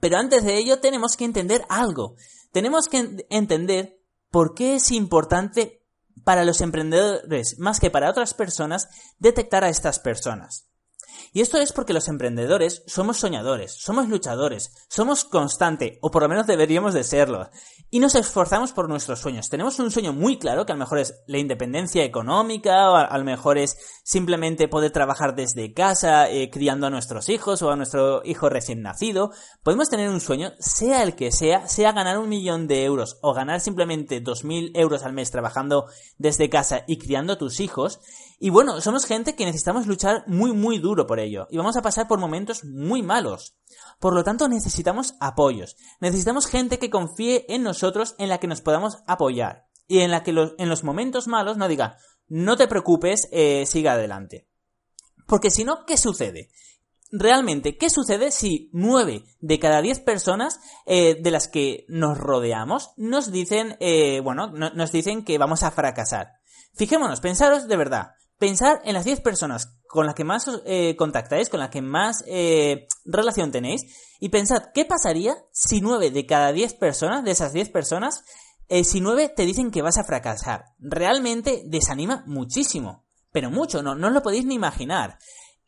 Pero 0.00 0.18
antes 0.18 0.44
de 0.44 0.56
ello 0.56 0.80
tenemos 0.80 1.16
que 1.16 1.24
entender 1.24 1.64
algo. 1.68 2.16
Tenemos 2.52 2.88
que 2.88 3.24
entender 3.30 4.00
por 4.30 4.54
qué 4.54 4.76
es 4.76 4.90
importante 4.90 5.82
para 6.24 6.44
los 6.44 6.60
emprendedores, 6.60 7.58
más 7.58 7.78
que 7.78 7.90
para 7.90 8.10
otras 8.10 8.34
personas, 8.34 8.88
detectar 9.18 9.64
a 9.64 9.68
estas 9.68 9.98
personas. 9.98 10.66
Y 11.32 11.40
esto 11.40 11.58
es 11.58 11.72
porque 11.72 11.92
los 11.92 12.08
emprendedores 12.08 12.82
somos 12.86 13.18
soñadores, 13.18 13.76
somos 13.78 14.08
luchadores, 14.08 14.72
somos 14.88 15.24
constante, 15.24 15.98
o 16.02 16.10
por 16.10 16.22
lo 16.22 16.28
menos 16.28 16.46
deberíamos 16.46 16.94
de 16.94 17.04
serlo, 17.04 17.48
y 17.90 18.00
nos 18.00 18.14
esforzamos 18.14 18.72
por 18.72 18.88
nuestros 18.88 19.20
sueños. 19.20 19.48
Tenemos 19.48 19.78
un 19.78 19.90
sueño 19.90 20.12
muy 20.12 20.38
claro, 20.38 20.66
que 20.66 20.72
a 20.72 20.74
lo 20.74 20.80
mejor 20.80 20.98
es 20.98 21.22
la 21.26 21.38
independencia 21.38 22.04
económica, 22.04 22.90
o 22.90 22.96
a, 22.96 23.16
lo 23.16 23.24
mejor 23.24 23.58
es 23.58 23.76
simplemente 24.02 24.68
poder 24.68 24.90
trabajar 24.90 25.36
desde 25.36 25.72
casa, 25.72 26.28
eh, 26.28 26.50
criando 26.50 26.86
a 26.86 26.90
nuestros 26.90 27.28
hijos 27.28 27.62
o 27.62 27.70
a 27.70 27.76
nuestro 27.76 28.22
hijo 28.24 28.48
recién 28.48 28.82
nacido. 28.82 29.30
Podemos 29.62 29.88
tener 29.88 30.10
un 30.10 30.20
sueño, 30.20 30.52
sea 30.58 31.02
el 31.02 31.14
que 31.14 31.30
sea, 31.30 31.68
sea 31.68 31.92
ganar 31.92 32.18
un 32.18 32.28
millón 32.28 32.66
de 32.66 32.84
euros 32.84 33.18
o 33.22 33.32
ganar 33.34 33.60
simplemente 33.60 34.20
dos 34.20 34.44
mil 34.44 34.72
euros 34.74 35.04
al 35.04 35.12
mes 35.12 35.30
trabajando 35.30 35.86
desde 36.18 36.50
casa 36.50 36.82
y 36.86 36.98
criando 36.98 37.34
a 37.34 37.38
tus 37.38 37.60
hijos, 37.60 38.00
y 38.38 38.50
bueno, 38.50 38.80
somos 38.82 39.06
gente 39.06 39.34
que 39.34 39.46
necesitamos 39.46 39.86
luchar 39.86 40.24
muy 40.26 40.52
muy 40.52 40.78
duro 40.78 41.06
por 41.06 41.20
ello 41.20 41.48
y 41.50 41.56
vamos 41.56 41.76
a 41.76 41.82
pasar 41.82 42.06
por 42.06 42.18
momentos 42.18 42.64
muy 42.64 43.02
malos. 43.02 43.56
Por 43.98 44.14
lo 44.14 44.24
tanto, 44.24 44.48
necesitamos 44.48 45.14
apoyos. 45.20 45.76
Necesitamos 46.00 46.46
gente 46.46 46.78
que 46.78 46.90
confíe 46.90 47.46
en 47.48 47.62
nosotros, 47.62 48.14
en 48.18 48.28
la 48.28 48.38
que 48.38 48.46
nos 48.46 48.60
podamos 48.60 48.98
apoyar 49.06 49.66
y 49.88 50.00
en 50.00 50.10
la 50.10 50.22
que 50.22 50.32
en 50.32 50.68
los 50.68 50.84
momentos 50.84 51.28
malos 51.28 51.56
no 51.56 51.68
diga, 51.68 51.96
no 52.28 52.56
te 52.56 52.68
preocupes, 52.68 53.28
eh, 53.32 53.64
siga 53.66 53.92
adelante. 53.92 54.48
Porque 55.26 55.50
si 55.50 55.64
no, 55.64 55.86
¿qué 55.86 55.96
sucede? 55.96 56.50
Realmente, 57.12 57.78
¿qué 57.78 57.88
sucede 57.88 58.32
si 58.32 58.68
nueve 58.72 59.24
de 59.40 59.58
cada 59.58 59.80
diez 59.80 60.00
personas 60.00 60.60
eh, 60.86 61.16
de 61.20 61.30
las 61.30 61.48
que 61.48 61.86
nos 61.88 62.18
rodeamos 62.18 62.90
nos 62.96 63.30
dicen, 63.30 63.76
eh, 63.80 64.20
bueno, 64.20 64.48
nos 64.48 64.92
dicen 64.92 65.24
que 65.24 65.38
vamos 65.38 65.62
a 65.62 65.70
fracasar? 65.70 66.32
Fijémonos, 66.74 67.20
pensaros 67.20 67.68
de 67.68 67.76
verdad, 67.76 68.10
pensar 68.38 68.80
en 68.84 68.94
las 68.94 69.04
10 69.04 69.20
personas 69.20 69.76
con 69.86 70.06
las 70.06 70.14
que 70.14 70.24
más 70.24 70.50
eh, 70.66 70.94
contactáis, 70.96 71.48
con 71.48 71.60
las 71.60 71.70
que 71.70 71.82
más 71.82 72.22
eh, 72.26 72.86
relación 73.04 73.50
tenéis, 73.50 73.82
y 74.20 74.28
pensad 74.28 74.70
qué 74.74 74.84
pasaría 74.84 75.36
si 75.52 75.80
9 75.80 76.10
de 76.10 76.26
cada 76.26 76.52
10 76.52 76.74
personas, 76.74 77.24
de 77.24 77.30
esas 77.30 77.52
10 77.52 77.70
personas, 77.70 78.24
eh, 78.68 78.84
si 78.84 79.00
9 79.00 79.32
te 79.34 79.46
dicen 79.46 79.70
que 79.70 79.82
vas 79.82 79.98
a 79.98 80.04
fracasar. 80.04 80.66
Realmente 80.78 81.62
desanima 81.66 82.24
muchísimo, 82.26 83.04
pero 83.32 83.50
mucho, 83.50 83.82
no, 83.82 83.94
no 83.94 84.08
os 84.08 84.12
lo 84.12 84.22
podéis 84.22 84.44
ni 84.44 84.54
imaginar. 84.54 85.18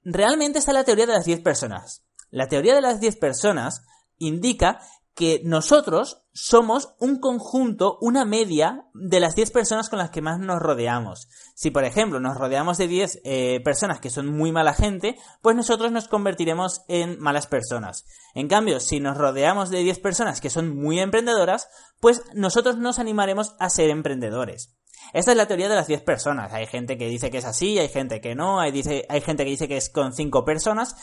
Realmente 0.02 0.58
está 0.58 0.72
la 0.72 0.84
teoría 0.84 1.06
de 1.06 1.12
las 1.12 1.24
10 1.24 1.40
personas. 1.40 2.04
La 2.30 2.48
teoría 2.48 2.74
de 2.74 2.82
las 2.82 3.00
10 3.00 3.16
personas 3.16 3.82
indica 4.18 4.80
que 5.18 5.40
nosotros 5.42 6.22
somos 6.32 6.94
un 7.00 7.18
conjunto, 7.18 7.98
una 8.00 8.24
media 8.24 8.84
de 8.94 9.18
las 9.18 9.34
10 9.34 9.50
personas 9.50 9.88
con 9.88 9.98
las 9.98 10.10
que 10.10 10.22
más 10.22 10.38
nos 10.38 10.62
rodeamos. 10.62 11.26
Si, 11.56 11.72
por 11.72 11.82
ejemplo, 11.82 12.20
nos 12.20 12.36
rodeamos 12.36 12.78
de 12.78 12.86
10 12.86 13.22
eh, 13.24 13.60
personas 13.64 13.98
que 13.98 14.10
son 14.10 14.28
muy 14.28 14.52
mala 14.52 14.74
gente, 14.74 15.16
pues 15.42 15.56
nosotros 15.56 15.90
nos 15.90 16.06
convertiremos 16.06 16.82
en 16.86 17.18
malas 17.18 17.48
personas. 17.48 18.04
En 18.32 18.46
cambio, 18.46 18.78
si 18.78 19.00
nos 19.00 19.16
rodeamos 19.16 19.70
de 19.70 19.82
10 19.82 19.98
personas 19.98 20.40
que 20.40 20.50
son 20.50 20.76
muy 20.76 21.00
emprendedoras, 21.00 21.68
pues 21.98 22.22
nosotros 22.34 22.78
nos 22.78 23.00
animaremos 23.00 23.56
a 23.58 23.70
ser 23.70 23.90
emprendedores. 23.90 24.76
Esta 25.12 25.32
es 25.32 25.36
la 25.36 25.46
teoría 25.46 25.68
de 25.68 25.74
las 25.74 25.88
10 25.88 26.02
personas. 26.02 26.52
Hay 26.52 26.68
gente 26.68 26.96
que 26.96 27.08
dice 27.08 27.32
que 27.32 27.38
es 27.38 27.44
así, 27.44 27.76
hay 27.80 27.88
gente 27.88 28.20
que 28.20 28.36
no, 28.36 28.60
hay, 28.60 28.70
dice, 28.70 29.04
hay 29.08 29.20
gente 29.20 29.42
que 29.42 29.50
dice 29.50 29.66
que 29.66 29.78
es 29.78 29.90
con 29.90 30.12
5 30.12 30.44
personas, 30.44 30.94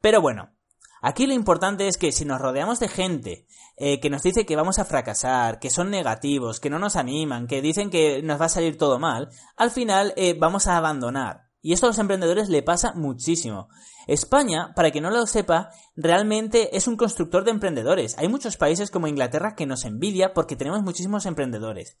pero 0.00 0.20
bueno, 0.20 0.56
Aquí 1.02 1.26
lo 1.26 1.34
importante 1.34 1.88
es 1.88 1.96
que 1.96 2.12
si 2.12 2.24
nos 2.24 2.40
rodeamos 2.40 2.78
de 2.80 2.88
gente 2.88 3.46
eh, 3.76 4.00
que 4.00 4.10
nos 4.10 4.22
dice 4.22 4.44
que 4.44 4.56
vamos 4.56 4.78
a 4.78 4.84
fracasar, 4.84 5.58
que 5.58 5.70
son 5.70 5.90
negativos, 5.90 6.60
que 6.60 6.70
no 6.70 6.78
nos 6.78 6.96
animan, 6.96 7.46
que 7.46 7.62
dicen 7.62 7.90
que 7.90 8.22
nos 8.22 8.40
va 8.40 8.46
a 8.46 8.50
salir 8.50 8.76
todo 8.76 8.98
mal, 8.98 9.30
al 9.56 9.70
final 9.70 10.12
eh, 10.16 10.36
vamos 10.38 10.66
a 10.66 10.76
abandonar. 10.76 11.48
Y 11.62 11.72
esto 11.72 11.86
a 11.86 11.90
los 11.90 11.98
emprendedores 11.98 12.48
le 12.48 12.62
pasa 12.62 12.92
muchísimo. 12.94 13.68
España, 14.06 14.72
para 14.74 14.90
que 14.90 15.00
no 15.00 15.10
lo 15.10 15.26
sepa, 15.26 15.70
realmente 15.94 16.76
es 16.76 16.88
un 16.88 16.96
constructor 16.96 17.44
de 17.44 17.50
emprendedores. 17.50 18.16
Hay 18.18 18.28
muchos 18.28 18.56
países 18.56 18.90
como 18.90 19.08
Inglaterra 19.08 19.54
que 19.54 19.66
nos 19.66 19.84
envidia 19.84 20.32
porque 20.32 20.56
tenemos 20.56 20.82
muchísimos 20.82 21.26
emprendedores 21.26 21.98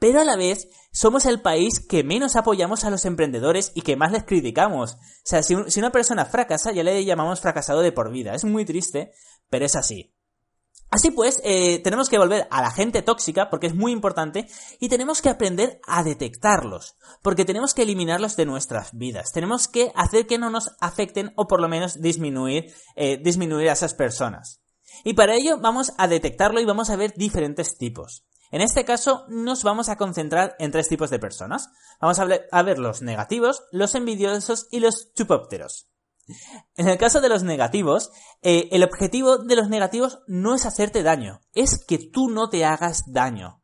pero 0.00 0.20
a 0.20 0.24
la 0.24 0.34
vez 0.34 0.68
somos 0.92 1.26
el 1.26 1.40
país 1.40 1.78
que 1.78 2.02
menos 2.02 2.34
apoyamos 2.34 2.84
a 2.84 2.90
los 2.90 3.04
emprendedores 3.04 3.70
y 3.74 3.82
que 3.82 3.96
más 3.96 4.10
les 4.10 4.24
criticamos. 4.24 4.94
O 4.94 4.98
sea, 5.22 5.42
si, 5.42 5.54
una 5.54 5.92
persona 5.92 6.24
fracasa, 6.24 6.72
ya 6.72 6.82
le 6.82 7.04
llamamos 7.04 7.40
fracasado 7.40 7.82
de 7.82 7.92
por 7.92 8.10
vida. 8.10 8.34
Es 8.34 8.44
muy 8.44 8.64
triste, 8.64 9.12
pero 9.48 9.66
es 9.66 9.76
así. 9.76 10.12
Así 10.90 11.12
pues, 11.12 11.40
eh, 11.44 11.78
tenemos 11.84 12.08
que 12.08 12.18
volver 12.18 12.48
a 12.50 12.62
la 12.62 12.72
gente 12.72 13.02
tóxica, 13.02 13.48
porque 13.48 13.68
es 13.68 13.76
muy 13.76 13.92
importante, 13.92 14.48
y 14.80 14.88
tenemos 14.88 15.22
que 15.22 15.28
aprender 15.28 15.80
a 15.86 16.02
detectarlos, 16.02 16.96
porque 17.22 17.44
tenemos 17.44 17.74
que 17.74 17.82
eliminarlos 17.82 18.34
de 18.34 18.46
nuestras 18.46 18.90
vidas. 18.92 19.30
Tenemos 19.32 19.68
que 19.68 19.92
hacer 19.94 20.26
que 20.26 20.38
no 20.38 20.50
nos 20.50 20.72
afecten 20.80 21.32
o 21.36 21.46
por 21.46 21.60
lo 21.60 21.68
menos 21.68 22.00
disminuir, 22.00 22.74
eh, 22.96 23.18
disminuir 23.22 23.68
a 23.68 23.74
esas 23.74 23.94
personas. 23.94 24.62
Y 25.04 25.12
para 25.12 25.36
ello 25.36 25.58
vamos 25.60 25.92
a 25.98 26.08
detectarlo 26.08 26.60
y 26.60 26.64
vamos 26.64 26.90
a 26.90 26.96
ver 26.96 27.14
diferentes 27.14 27.78
tipos. 27.78 28.24
En 28.50 28.60
este 28.60 28.84
caso 28.84 29.24
nos 29.28 29.62
vamos 29.62 29.88
a 29.88 29.96
concentrar 29.96 30.56
en 30.58 30.72
tres 30.72 30.88
tipos 30.88 31.10
de 31.10 31.18
personas. 31.18 31.70
Vamos 32.00 32.18
a, 32.18 32.62
ver 32.62 32.78
los 32.78 33.02
negativos, 33.02 33.62
los 33.70 33.94
envidiosos 33.94 34.66
y 34.70 34.80
los 34.80 35.12
chupópteros. 35.14 35.88
En 36.76 36.88
el 36.88 36.98
caso 36.98 37.20
de 37.20 37.28
los 37.28 37.42
negativos, 37.42 38.10
eh, 38.42 38.68
el 38.72 38.82
objetivo 38.84 39.38
de 39.38 39.56
los 39.56 39.68
negativos 39.68 40.20
no 40.26 40.54
es 40.54 40.66
hacerte 40.66 41.02
daño, 41.02 41.40
es 41.54 41.84
que 41.84 41.98
tú 41.98 42.28
no 42.28 42.48
te 42.48 42.64
hagas 42.64 43.04
daño. 43.06 43.60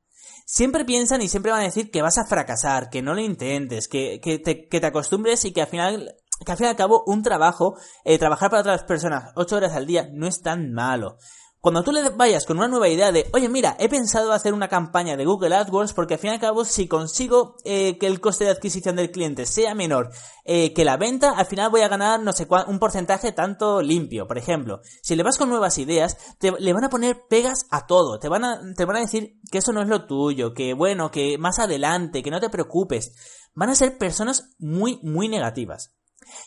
Siempre 0.49 0.85
piensan 0.85 1.23
y 1.23 1.29
siempre 1.29 1.51
van 1.51 1.63
a 1.63 1.65
decir 1.65 1.91
que 1.91 2.03
vas 2.03 2.19
a 2.19 2.27
fracasar, 2.27 2.89
que 2.89 3.03
no 3.03 3.15
lo 3.15 3.21
intentes, 3.21 3.89
que, 3.89 4.21
te, 4.21 4.87
acostumbres 4.87 5.45
y 5.45 5.53
que 5.53 5.63
al 5.63 5.67
final, 5.67 6.15
al 6.47 6.57
fin 6.57 6.67
y 6.67 6.69
al 6.69 6.77
cabo 6.77 7.03
un 7.07 7.23
trabajo, 7.23 7.77
eh, 8.05 8.17
trabajar 8.19 8.51
para 8.51 8.61
otras 8.61 8.85
personas 8.85 9.33
ocho 9.35 9.57
horas 9.57 9.73
al 9.73 9.87
día 9.87 10.09
no 10.13 10.29
es 10.29 10.43
tan 10.43 10.73
malo. 10.73 11.19
Cuando 11.67 11.83
tú 11.83 11.91
le 11.91 12.11
vayas 12.11 12.47
con 12.47 12.59
una 12.59 12.69
nueva 12.69 12.89
idea 12.89 13.11
de, 13.11 13.29
oye, 13.33 13.49
mira, 13.49 13.75
he 13.81 13.89
pensado 13.89 14.31
hacer 14.31 14.55
una 14.55 14.69
campaña 14.69 15.17
de 15.17 15.25
Google 15.25 15.57
AdWords 15.57 15.95
porque 15.95 16.15
al 16.15 16.21
fin 16.21 16.31
y 16.31 16.35
al 16.35 16.39
cabo, 16.39 16.65
si 16.65 16.87
consigo 16.87 17.57
eh, 17.65 17.99
que 17.99 18.07
el 18.07 18.21
coste 18.21 18.45
de 18.45 18.51
adquisición 18.51 18.95
del 18.95 19.11
cliente 19.11 19.47
sea 19.47 19.75
menor 19.75 20.11
eh, 20.45 20.73
que 20.75 20.85
la 20.85 20.97
venta, 20.97 21.33
al 21.33 21.47
final 21.47 21.69
voy 21.73 21.81
a 21.81 21.89
ganar, 21.89 22.23
no 22.23 22.33
sé 22.33 22.47
cuál, 22.47 22.67
un 22.69 22.79
porcentaje 22.79 23.33
tanto 23.33 23.83
limpio, 23.83 24.29
por 24.29 24.39
ejemplo. 24.39 24.81
Si 25.03 25.17
le 25.17 25.25
vas 25.25 25.39
con 25.39 25.49
nuevas 25.49 25.77
ideas, 25.79 26.37
te, 26.39 26.53
le 26.57 26.73
van 26.73 26.85
a 26.85 26.89
poner 26.89 27.25
pegas 27.29 27.67
a 27.73 27.89
todo. 27.89 28.21
Te 28.21 28.29
van 28.29 28.45
a, 28.45 28.61
te 28.77 28.85
van 28.85 28.99
a 28.99 29.01
decir 29.01 29.41
que 29.51 29.59
eso 29.59 29.73
no 29.73 29.83
es 29.83 29.89
lo 29.89 30.07
tuyo, 30.07 30.55
que 30.55 30.73
bueno, 30.73 31.11
que 31.11 31.37
más 31.37 31.59
adelante, 31.59 32.23
que 32.23 32.31
no 32.31 32.39
te 32.39 32.49
preocupes. 32.49 33.13
Van 33.57 33.71
a 33.71 33.75
ser 33.75 33.99
personas 33.99 34.55
muy, 34.61 35.01
muy 35.03 35.29
negativas. 35.29 35.97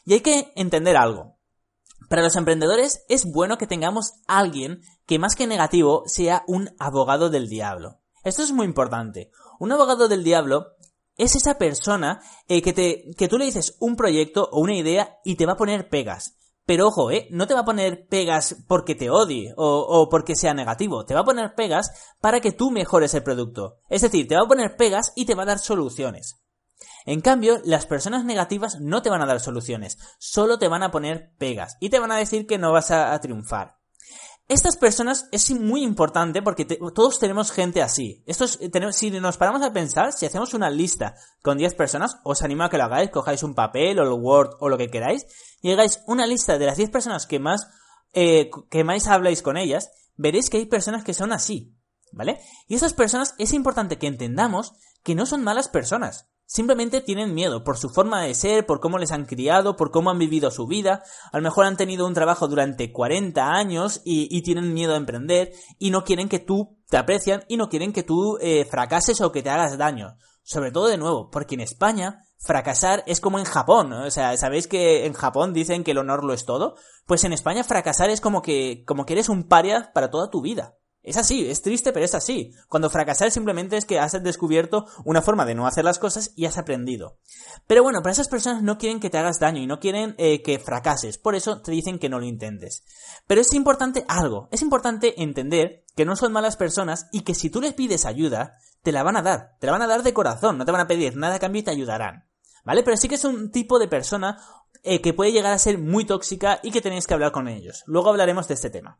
Y 0.06 0.14
hay 0.14 0.22
que 0.22 0.54
entender 0.56 0.96
algo. 0.96 1.38
Para 2.10 2.24
los 2.24 2.36
emprendedores 2.36 3.06
es 3.08 3.32
bueno 3.32 3.60
que 3.60 3.68
tengamos 3.68 4.13
alguien 4.28 4.82
que 5.06 5.20
más 5.20 5.36
que 5.36 5.46
negativo 5.46 6.04
sea 6.08 6.44
un 6.48 6.72
abogado 6.80 7.30
del 7.30 7.48
diablo. 7.48 8.00
Esto 8.24 8.42
es 8.42 8.51
muy 8.51 8.66
importante. 8.66 9.32
Un 9.60 9.72
abogado 9.72 10.08
del 10.08 10.24
diablo 10.24 10.74
es 11.18 11.36
esa 11.36 11.60
persona 11.60 12.22
eh, 12.48 12.63
que, 12.63 12.74
te, 12.74 13.12
que 13.16 13.28
tú 13.28 13.38
le 13.38 13.46
dices 13.46 13.78
un 13.80 13.96
proyecto 13.96 14.50
o 14.51 14.60
una 14.60 14.75
idea 14.75 15.20
y 15.24 15.36
te 15.36 15.46
va 15.46 15.54
a 15.54 15.58
poner 15.58 15.88
pegas. 15.88 16.36
Pero 16.66 16.88
ojo, 16.88 17.12
¿eh? 17.12 17.28
No 17.30 17.46
te 17.46 17.54
va 17.54 17.62
a 17.62 17.66
poner 17.66 18.08
pegas 18.08 18.56
porque 18.68 18.96
te 18.96 19.12
odie 19.12 19.54
o, 19.56 19.66
o, 19.66 20.10
porque 20.10 20.36
sea 20.36 20.54
negativo. 20.54 21.06
Te 21.06 21.13
va 21.13 21.22
a 21.22 21.25
poner 21.25 21.54
pegas 21.54 21.92
para 22.22 22.42
que 22.42 22.51
tú 22.51 22.72
mejores 22.72 23.13
el 23.13 23.24
producto. 23.24 23.78
Es 23.88 24.01
decir, 24.01 24.28
te 24.28 24.36
va 24.36 24.44
a 24.44 24.48
poner 24.48 24.75
pegas 24.78 25.12
y 25.16 25.25
te 25.25 25.36
va 25.36 25.44
a 25.44 25.48
dar 25.48 25.60
soluciones. 25.60 26.39
En 27.06 27.22
cambio, 27.22 27.62
las 27.66 27.86
personas 27.86 28.26
negativas 28.26 28.80
no 28.80 29.02
te 29.02 29.10
van 29.10 29.22
a 29.22 29.26
dar 29.26 29.40
soluciones, 29.40 29.98
solo 30.18 30.60
te 30.60 30.68
van 30.68 30.84
a 30.84 30.92
poner 30.92 31.32
pegas 31.38 31.78
y 31.80 31.90
te 31.90 32.00
van 32.00 32.12
a 32.12 32.18
decir 32.18 32.46
que 32.46 32.58
no 32.58 32.72
vas 32.72 32.92
a, 32.92 33.20
triunfar. 33.20 33.78
Estas 34.48 34.78
personas 34.78 35.28
es 35.32 35.52
muy 35.52 35.84
importante 35.84 36.42
porque 36.42 36.66
todos 36.66 37.20
tenemos 37.20 37.52
gente 37.52 37.84
así. 37.84 38.24
Esto 38.26 38.48
si 38.48 39.12
nos 39.12 39.38
paramos 39.38 39.62
a 39.62 39.74
pensar, 39.74 40.12
si 40.12 40.26
hacemos 40.26 40.56
una 40.56 40.72
lista 40.72 41.16
con 41.44 41.58
10 41.60 41.76
personas, 41.76 42.18
os 42.24 42.42
animo 42.42 42.64
a 42.64 42.70
que 42.70 42.78
lo 42.78 42.86
hagáis, 42.86 43.12
cojáis 43.12 43.44
un 43.44 43.54
papel 43.54 44.00
o 44.00 44.04
el 44.04 44.14
Word 44.14 44.58
o 44.60 44.70
lo 44.70 44.78
que 44.78 44.90
queráis, 44.90 45.28
y 45.62 45.72
hagáis 45.72 46.02
una 46.08 46.26
lista 46.26 46.58
de 46.58 46.66
las 46.66 46.78
10 46.78 46.90
personas 46.90 47.28
que 47.28 47.40
más, 47.40 47.68
eh, 48.14 48.50
que 48.72 48.84
más 48.84 49.08
habláis 49.08 49.44
con 49.44 49.56
ellas, 49.56 49.92
veréis 50.16 50.50
que 50.50 50.58
hay 50.58 50.66
personas 50.66 51.04
que 51.04 51.14
son 51.14 51.32
así, 51.32 51.76
¿vale? 52.12 52.40
Y 52.68 52.76
esas 52.76 52.94
personas 52.94 53.36
es 53.38 53.54
importante 53.54 54.00
que 54.00 54.08
entendamos 54.08 54.74
que 55.04 55.16
no 55.16 55.28
son 55.28 55.44
malas 55.44 55.70
personas. 55.70 56.28
Simplemente 56.51 57.01
tienen 57.01 57.36
miedo 57.36 57.63
por 57.63 57.77
su 57.77 57.89
forma 57.89 58.24
de 58.24 58.34
ser, 58.34 58.65
por 58.65 58.79
cómo 58.79 58.98
les 58.98 59.12
han 59.12 59.25
criado, 59.25 59.75
por 59.75 59.91
cómo 59.91 60.10
han 60.10 60.18
vivido 60.18 60.50
su 60.50 60.65
vida. 60.65 61.03
A 61.32 61.38
lo 61.38 61.44
mejor 61.44 61.68
han 61.68 61.77
tenido 61.77 62.08
un 62.08 62.15
trabajo 62.15 62.48
durante 62.48 62.91
40 62.91 63.51
años 63.51 64.01
y, 64.03 64.41
tienen 64.41 64.74
miedo 64.74 64.96
a 64.96 64.98
emprender 64.98 65.51
y 65.77 65.91
no 65.91 66.03
quieren 66.03 66.27
que 66.27 66.39
tú 66.39 66.75
te 66.89 66.98
aprecian 66.98 67.44
y 67.48 67.58
no 67.58 67.70
quieren 67.70 67.94
que 67.94 68.01
tú 68.01 68.39
eh, 68.41 68.65
fracases 68.65 69.22
o 69.22 69.32
que 69.32 69.44
te 69.44 69.51
hagas 69.51 69.77
daño. 69.77 70.18
Sobre 70.41 70.72
todo 70.72 70.88
de 70.88 70.98
nuevo, 70.98 71.29
porque 71.29 71.53
en 71.53 71.62
España 71.62 72.24
fracasar 72.39 73.03
es 73.06 73.22
como 73.22 73.38
en 73.38 73.46
Japón, 73.46 73.94
o 73.94 74.10
sea, 74.10 74.36
¿sabéis 74.36 74.68
que 74.68 75.06
en 75.06 75.13
Japón 75.13 75.53
dicen 75.53 75.84
que 75.84 75.91
el 75.91 76.00
honor 76.00 76.24
lo 76.24 76.34
es 76.34 76.46
todo? 76.46 76.77
Pues 77.06 77.24
en 77.25 77.34
España 77.34 77.63
fracasar 77.63 78.10
es 78.10 78.22
como 78.22 78.41
que, 78.41 78.84
como 78.88 79.06
que 79.06 79.13
eres 79.13 79.29
un 79.29 79.48
paria 79.48 79.91
para 79.94 80.10
toda 80.10 80.32
tu 80.32 80.41
vida. 80.41 80.79
Es 81.10 81.18
así, 81.18 81.50
es 81.50 81.63
triste, 81.63 81.92
pero 81.92 82.06
es 82.06 82.13
así. 82.13 82.54
Cuando 82.68 82.92
fracasar 82.92 83.32
simplemente 83.32 83.75
es 83.75 83.86
que 83.86 83.98
has 83.98 84.22
descubierto 84.22 84.86
una 85.06 85.24
forma 85.24 85.44
de 85.44 85.56
no 85.56 85.66
hacer 85.66 85.84
las 85.84 85.98
cosas 85.98 86.34
y 86.36 86.46
has 86.46 86.60
aprendido. 86.60 87.18
Pero 87.66 87.82
bueno, 87.82 88.04
para 88.04 88.13
esas 88.13 88.28
personas 88.28 88.62
no 88.62 88.78
quieren 88.78 89.00
que 89.00 89.10
te 89.10 89.18
hagas 89.18 89.39
daño 89.39 89.60
y 89.60 89.66
no 89.66 89.80
quieren 89.80 90.13
eh, 90.20 90.44
que 90.44 90.60
fracases, 90.60 91.18
por 91.18 91.34
eso 91.34 91.63
te 91.63 91.72
dicen 91.72 91.98
que 91.98 92.10
no 92.10 92.20
lo 92.20 92.28
intentes. 92.28 92.84
Pero 93.25 93.42
es 93.42 93.56
importante 93.56 94.06
algo, 94.08 94.50
es 94.51 94.62
importante 94.62 95.20
entender 95.24 95.84
que 95.96 96.06
no 96.06 96.16
son 96.16 96.32
malas 96.32 96.58
personas 96.58 97.08
y 97.12 97.22
que 97.22 97.34
si 97.34 97.50
tú 97.50 97.60
les 97.60 97.74
pides 97.74 98.06
ayuda, 98.06 98.60
te 98.84 98.92
la 98.92 99.01
van 99.01 99.18
a 99.18 99.24
dar, 99.24 99.56
te 99.60 99.66
la 99.66 99.74
van 99.74 99.82
a 99.82 99.88
dar 99.88 100.04
de 100.04 100.13
corazón, 100.13 100.60
no 100.60 100.66
te 100.66 100.72
van 100.72 100.82
a 100.82 100.88
pedir 100.88 101.18
nada 101.18 101.38
a 101.38 101.39
cambio 101.39 101.62
y 101.62 101.63
te 101.63 101.72
ayudarán. 101.72 102.30
¿Vale? 102.63 102.84
Pero 102.84 102.98
sí 102.98 103.08
que 103.08 103.16
es 103.16 103.25
un 103.25 103.50
tipo 103.50 103.80
de 103.80 103.88
persona 103.88 104.38
eh, 104.84 105.01
que 105.01 105.16
puede 105.16 105.32
llegar 105.32 105.54
a 105.54 105.58
ser 105.58 105.80
muy 105.80 106.06
tóxica 106.06 106.60
y 106.62 106.70
que 106.70 106.82
tenéis 106.82 107.08
que 107.08 107.16
hablar 107.16 107.32
con 107.32 107.48
ellos. 107.48 107.84
Luego 107.88 108.10
hablaremos 108.10 108.48
de 108.48 108.54
este 108.54 108.70
tema. 108.70 109.00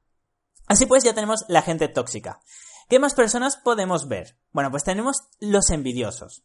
Así 0.70 0.86
pues, 0.86 1.04
ya 1.04 1.14
tenemos 1.14 1.44
la 1.50 1.64
gente 1.64 1.90
tóxica. 1.90 2.40
¿Qué 2.88 3.00
más 3.00 3.16
personas 3.16 3.58
podemos 3.58 4.08
ver? 4.08 4.38
Bueno, 4.52 4.72
pues 4.72 4.84
tenemos 4.84 5.18
los 5.40 5.72
envidiosos. 5.72 6.44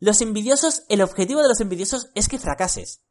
Los 0.00 0.20
envidiosos, 0.20 0.82
el 0.88 1.00
objetivo 1.00 1.42
de 1.42 1.48
los 1.48 1.60
envidiosos 1.60 2.10
es 2.14 2.28
que 2.28 2.38
fracases. 2.38 3.02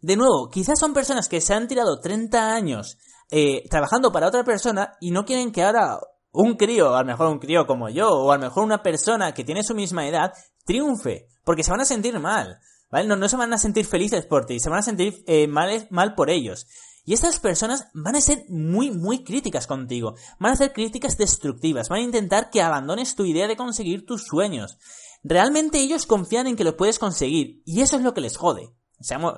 De 0.00 0.16
nuevo, 0.16 0.50
quizás 0.50 0.80
son 0.80 0.94
personas 0.94 1.28
que 1.28 1.40
se 1.40 1.54
han 1.54 1.68
tirado 1.68 2.00
30 2.00 2.52
años 2.52 2.98
eh, 3.30 3.68
trabajando 3.68 4.10
para 4.10 4.26
otra 4.26 4.42
persona 4.42 4.96
y 5.00 5.12
no 5.12 5.24
quieren 5.24 5.52
que 5.52 5.62
ahora 5.62 6.00
un 6.32 6.56
crío, 6.56 6.94
a 6.96 7.02
lo 7.02 7.06
mejor 7.06 7.28
un 7.28 7.38
crío 7.38 7.66
como 7.66 7.88
yo, 7.88 8.10
o 8.10 8.32
a 8.32 8.36
lo 8.36 8.42
mejor 8.42 8.64
una 8.64 8.82
persona 8.82 9.32
que 9.32 9.44
tiene 9.44 9.62
su 9.62 9.74
misma 9.74 10.08
edad, 10.08 10.32
triunfe, 10.64 11.28
porque 11.44 11.62
se 11.62 11.70
van 11.70 11.82
a 11.82 11.84
sentir 11.84 12.18
mal. 12.18 12.58
No, 12.90 13.14
no 13.14 13.28
se 13.28 13.36
van 13.36 13.52
a 13.52 13.58
sentir 13.58 13.86
felices 13.86 14.26
por 14.26 14.46
ti, 14.46 14.58
se 14.58 14.70
van 14.70 14.80
a 14.80 14.82
sentir 14.82 15.22
eh, 15.28 15.46
mal 15.46 16.14
por 16.16 16.30
ellos. 16.30 16.66
Y 17.04 17.14
estas 17.14 17.40
personas 17.40 17.88
van 17.94 18.16
a 18.16 18.20
ser 18.20 18.44
muy, 18.48 18.90
muy 18.90 19.24
críticas 19.24 19.66
contigo. 19.66 20.14
Van 20.38 20.50
a 20.50 20.54
hacer 20.54 20.72
críticas 20.72 21.16
destructivas. 21.16 21.88
Van 21.88 22.00
a 22.00 22.04
intentar 22.04 22.50
que 22.50 22.62
abandones 22.62 23.14
tu 23.14 23.24
idea 23.24 23.48
de 23.48 23.56
conseguir 23.56 24.06
tus 24.06 24.26
sueños. 24.26 24.78
Realmente 25.22 25.78
ellos 25.78 26.06
confían 26.06 26.46
en 26.46 26.56
que 26.56 26.64
lo 26.64 26.76
puedes 26.76 26.98
conseguir. 26.98 27.62
Y 27.64 27.80
eso 27.80 27.96
es 27.96 28.02
lo 28.02 28.14
que 28.14 28.20
les 28.20 28.36
jode. 28.36 28.74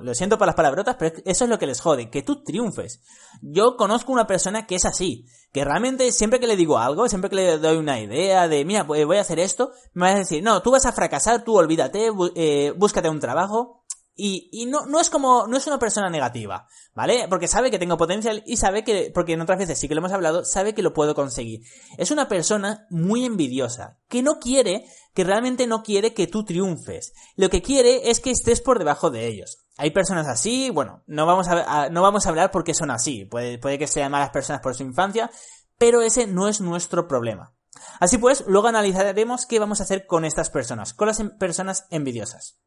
lo 0.01 0.13
siento 0.13 0.37
por 0.37 0.47
las 0.47 0.55
palabrotas, 0.55 0.95
pero 0.97 1.15
eso 1.25 1.43
es 1.45 1.49
lo 1.49 1.57
que 1.57 1.67
les 1.67 1.81
jode, 1.81 2.09
que 2.09 2.21
tú 2.21 2.43
triunfes. 2.43 3.01
Yo 3.41 3.75
conozco 3.77 4.11
una 4.11 4.27
persona 4.27 4.65
que 4.65 4.75
es 4.75 4.85
así, 4.85 5.25
que 5.51 5.63
realmente 5.63 6.11
siempre 6.11 6.39
que 6.39 6.47
le 6.47 6.57
digo 6.57 6.77
algo, 6.77 7.07
siempre 7.07 7.29
que 7.29 7.35
le 7.35 7.57
doy 7.59 7.77
una 7.77 7.99
idea 7.99 8.47
de, 8.47 8.65
mira, 8.65 8.83
voy 8.83 9.17
a 9.17 9.21
hacer 9.21 9.39
esto, 9.39 9.71
me 9.93 10.07
va 10.07 10.15
a 10.15 10.19
decir, 10.19 10.43
no, 10.43 10.61
tú 10.61 10.71
vas 10.71 10.85
a 10.85 10.93
fracasar, 10.93 11.43
tú 11.43 11.57
olvídate, 11.57 12.11
eh, 12.35 12.73
búscate 12.77 13.09
un 13.09 13.19
trabajo. 13.19 13.82
Y, 14.15 14.49
y 14.51 14.67
no, 14.67 14.85
no 14.85 14.99
es 14.99 15.09
como, 15.09 15.47
no 15.47 15.57
es 15.57 15.65
una 15.65 15.79
persona 15.79 16.09
negativa, 16.09 16.67
¿vale? 16.93 17.25
Porque 17.29 17.47
sabe 17.47 17.71
que 17.71 17.79
tengo 17.79 17.97
potencial 17.97 18.43
y 18.45 18.57
sabe 18.57 18.83
que, 18.83 19.11
porque 19.13 19.33
en 19.33 19.41
otras 19.41 19.57
veces 19.57 19.79
sí 19.79 19.87
que 19.87 19.95
lo 19.95 19.99
hemos 19.99 20.11
hablado, 20.11 20.45
sabe 20.45 20.75
que 20.75 20.83
lo 20.83 20.93
puedo 20.93 21.15
conseguir. 21.15 21.61
Es 21.97 22.11
una 22.11 22.27
persona 22.27 22.85
muy 22.91 23.25
envidiosa, 23.25 23.97
que 24.09 24.21
no 24.21 24.39
quiere, 24.39 24.85
que 25.15 25.23
realmente 25.23 25.65
no 25.65 25.81
quiere 25.81 26.13
que 26.13 26.27
tú 26.27 26.45
triunfes. 26.45 27.13
Lo 27.35 27.49
que 27.49 27.63
quiere 27.63 28.11
es 28.11 28.19
que 28.19 28.31
estés 28.31 28.61
por 28.61 28.77
debajo 28.77 29.09
de 29.09 29.25
ellos. 29.25 29.65
Hay 29.77 29.89
personas 29.89 30.27
así, 30.27 30.69
bueno, 30.69 31.03
no 31.07 31.25
vamos 31.25 31.47
a, 31.47 31.89
no 31.89 32.03
vamos 32.03 32.25
a 32.25 32.29
hablar 32.29 32.51
porque 32.51 32.75
son 32.75 32.91
así. 32.91 33.25
Puede, 33.25 33.57
puede 33.57 33.79
que 33.79 33.87
sean 33.87 34.11
malas 34.11 34.29
personas 34.29 34.61
por 34.61 34.75
su 34.75 34.83
infancia, 34.83 35.31
pero 35.79 36.01
ese 36.01 36.27
no 36.27 36.47
es 36.47 36.61
nuestro 36.61 37.07
problema. 37.07 37.55
Así 37.99 38.17
pues, 38.17 38.43
luego 38.47 38.67
analizaremos 38.67 39.47
qué 39.47 39.59
vamos 39.59 39.79
a 39.79 39.83
hacer 39.83 40.05
con 40.05 40.25
estas 40.25 40.49
personas, 40.49 40.93
con 40.93 41.07
las 41.07 41.21
personas 41.39 41.87
envidiosas. 41.89 42.59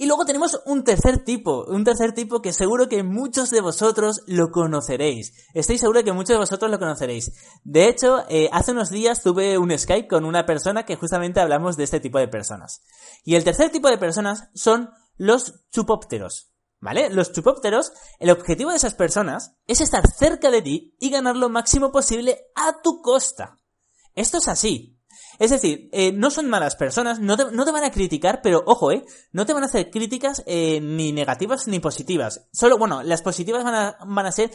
Y 0.00 0.06
luego 0.06 0.24
tenemos 0.24 0.60
un 0.64 0.84
tercer 0.84 1.24
tipo, 1.24 1.64
un 1.64 1.82
tercer 1.82 2.12
tipo 2.12 2.40
que 2.40 2.52
seguro 2.52 2.88
que 2.88 3.02
muchos 3.02 3.50
de 3.50 3.60
vosotros 3.60 4.22
lo 4.28 4.52
conoceréis. 4.52 5.32
Estoy 5.54 5.76
seguro 5.76 6.04
que 6.04 6.12
muchos 6.12 6.34
de 6.34 6.38
vosotros 6.38 6.70
lo 6.70 6.78
conoceréis. 6.78 7.32
De 7.64 7.88
hecho, 7.88 8.24
eh, 8.28 8.48
hace 8.52 8.70
unos 8.70 8.90
días 8.90 9.24
tuve 9.24 9.58
un 9.58 9.76
Skype 9.76 10.06
con 10.06 10.24
una 10.24 10.46
persona 10.46 10.86
que 10.86 10.94
justamente 10.94 11.40
hablamos 11.40 11.76
de 11.76 11.82
este 11.82 11.98
tipo 11.98 12.20
de 12.20 12.28
personas. 12.28 12.80
Y 13.24 13.34
el 13.34 13.42
tercer 13.42 13.72
tipo 13.72 13.88
de 13.88 13.98
personas 13.98 14.50
son 14.54 14.90
los 15.16 15.64
chupópteros. 15.72 16.52
¿Vale? 16.80 17.10
Los 17.10 17.32
chupópteros, 17.32 17.92
el 18.20 18.30
objetivo 18.30 18.70
de 18.70 18.76
esas 18.76 18.94
personas 18.94 19.56
es 19.66 19.80
estar 19.80 20.06
cerca 20.06 20.52
de 20.52 20.62
ti 20.62 20.94
y 21.00 21.10
ganar 21.10 21.34
lo 21.34 21.48
máximo 21.48 21.90
posible 21.90 22.38
a 22.54 22.82
tu 22.84 23.02
costa. 23.02 23.58
Esto 24.14 24.38
es 24.38 24.46
así. 24.46 24.97
Es 25.38 25.50
decir, 25.50 25.88
eh, 25.92 26.12
no 26.12 26.30
son 26.30 26.48
malas 26.48 26.76
personas, 26.76 27.20
no 27.20 27.36
te, 27.36 27.72
van 27.72 27.84
a 27.84 27.90
criticar, 27.90 28.40
pero 28.42 28.62
ojo, 28.66 28.90
eh, 28.90 29.04
no 29.32 29.46
te 29.46 29.52
van 29.52 29.62
a 29.62 29.66
hacer 29.66 29.90
críticas 29.90 30.42
eh, 30.46 30.80
ni 30.80 31.12
negativas 31.12 31.68
ni 31.68 31.78
positivas. 31.78 32.48
Solo, 32.52 32.76
bueno, 32.78 33.02
las 33.02 33.22
positivas 33.22 33.62
van 33.62 33.74
a, 33.74 33.98
van 34.04 34.26
a 34.26 34.32
ser, 34.32 34.50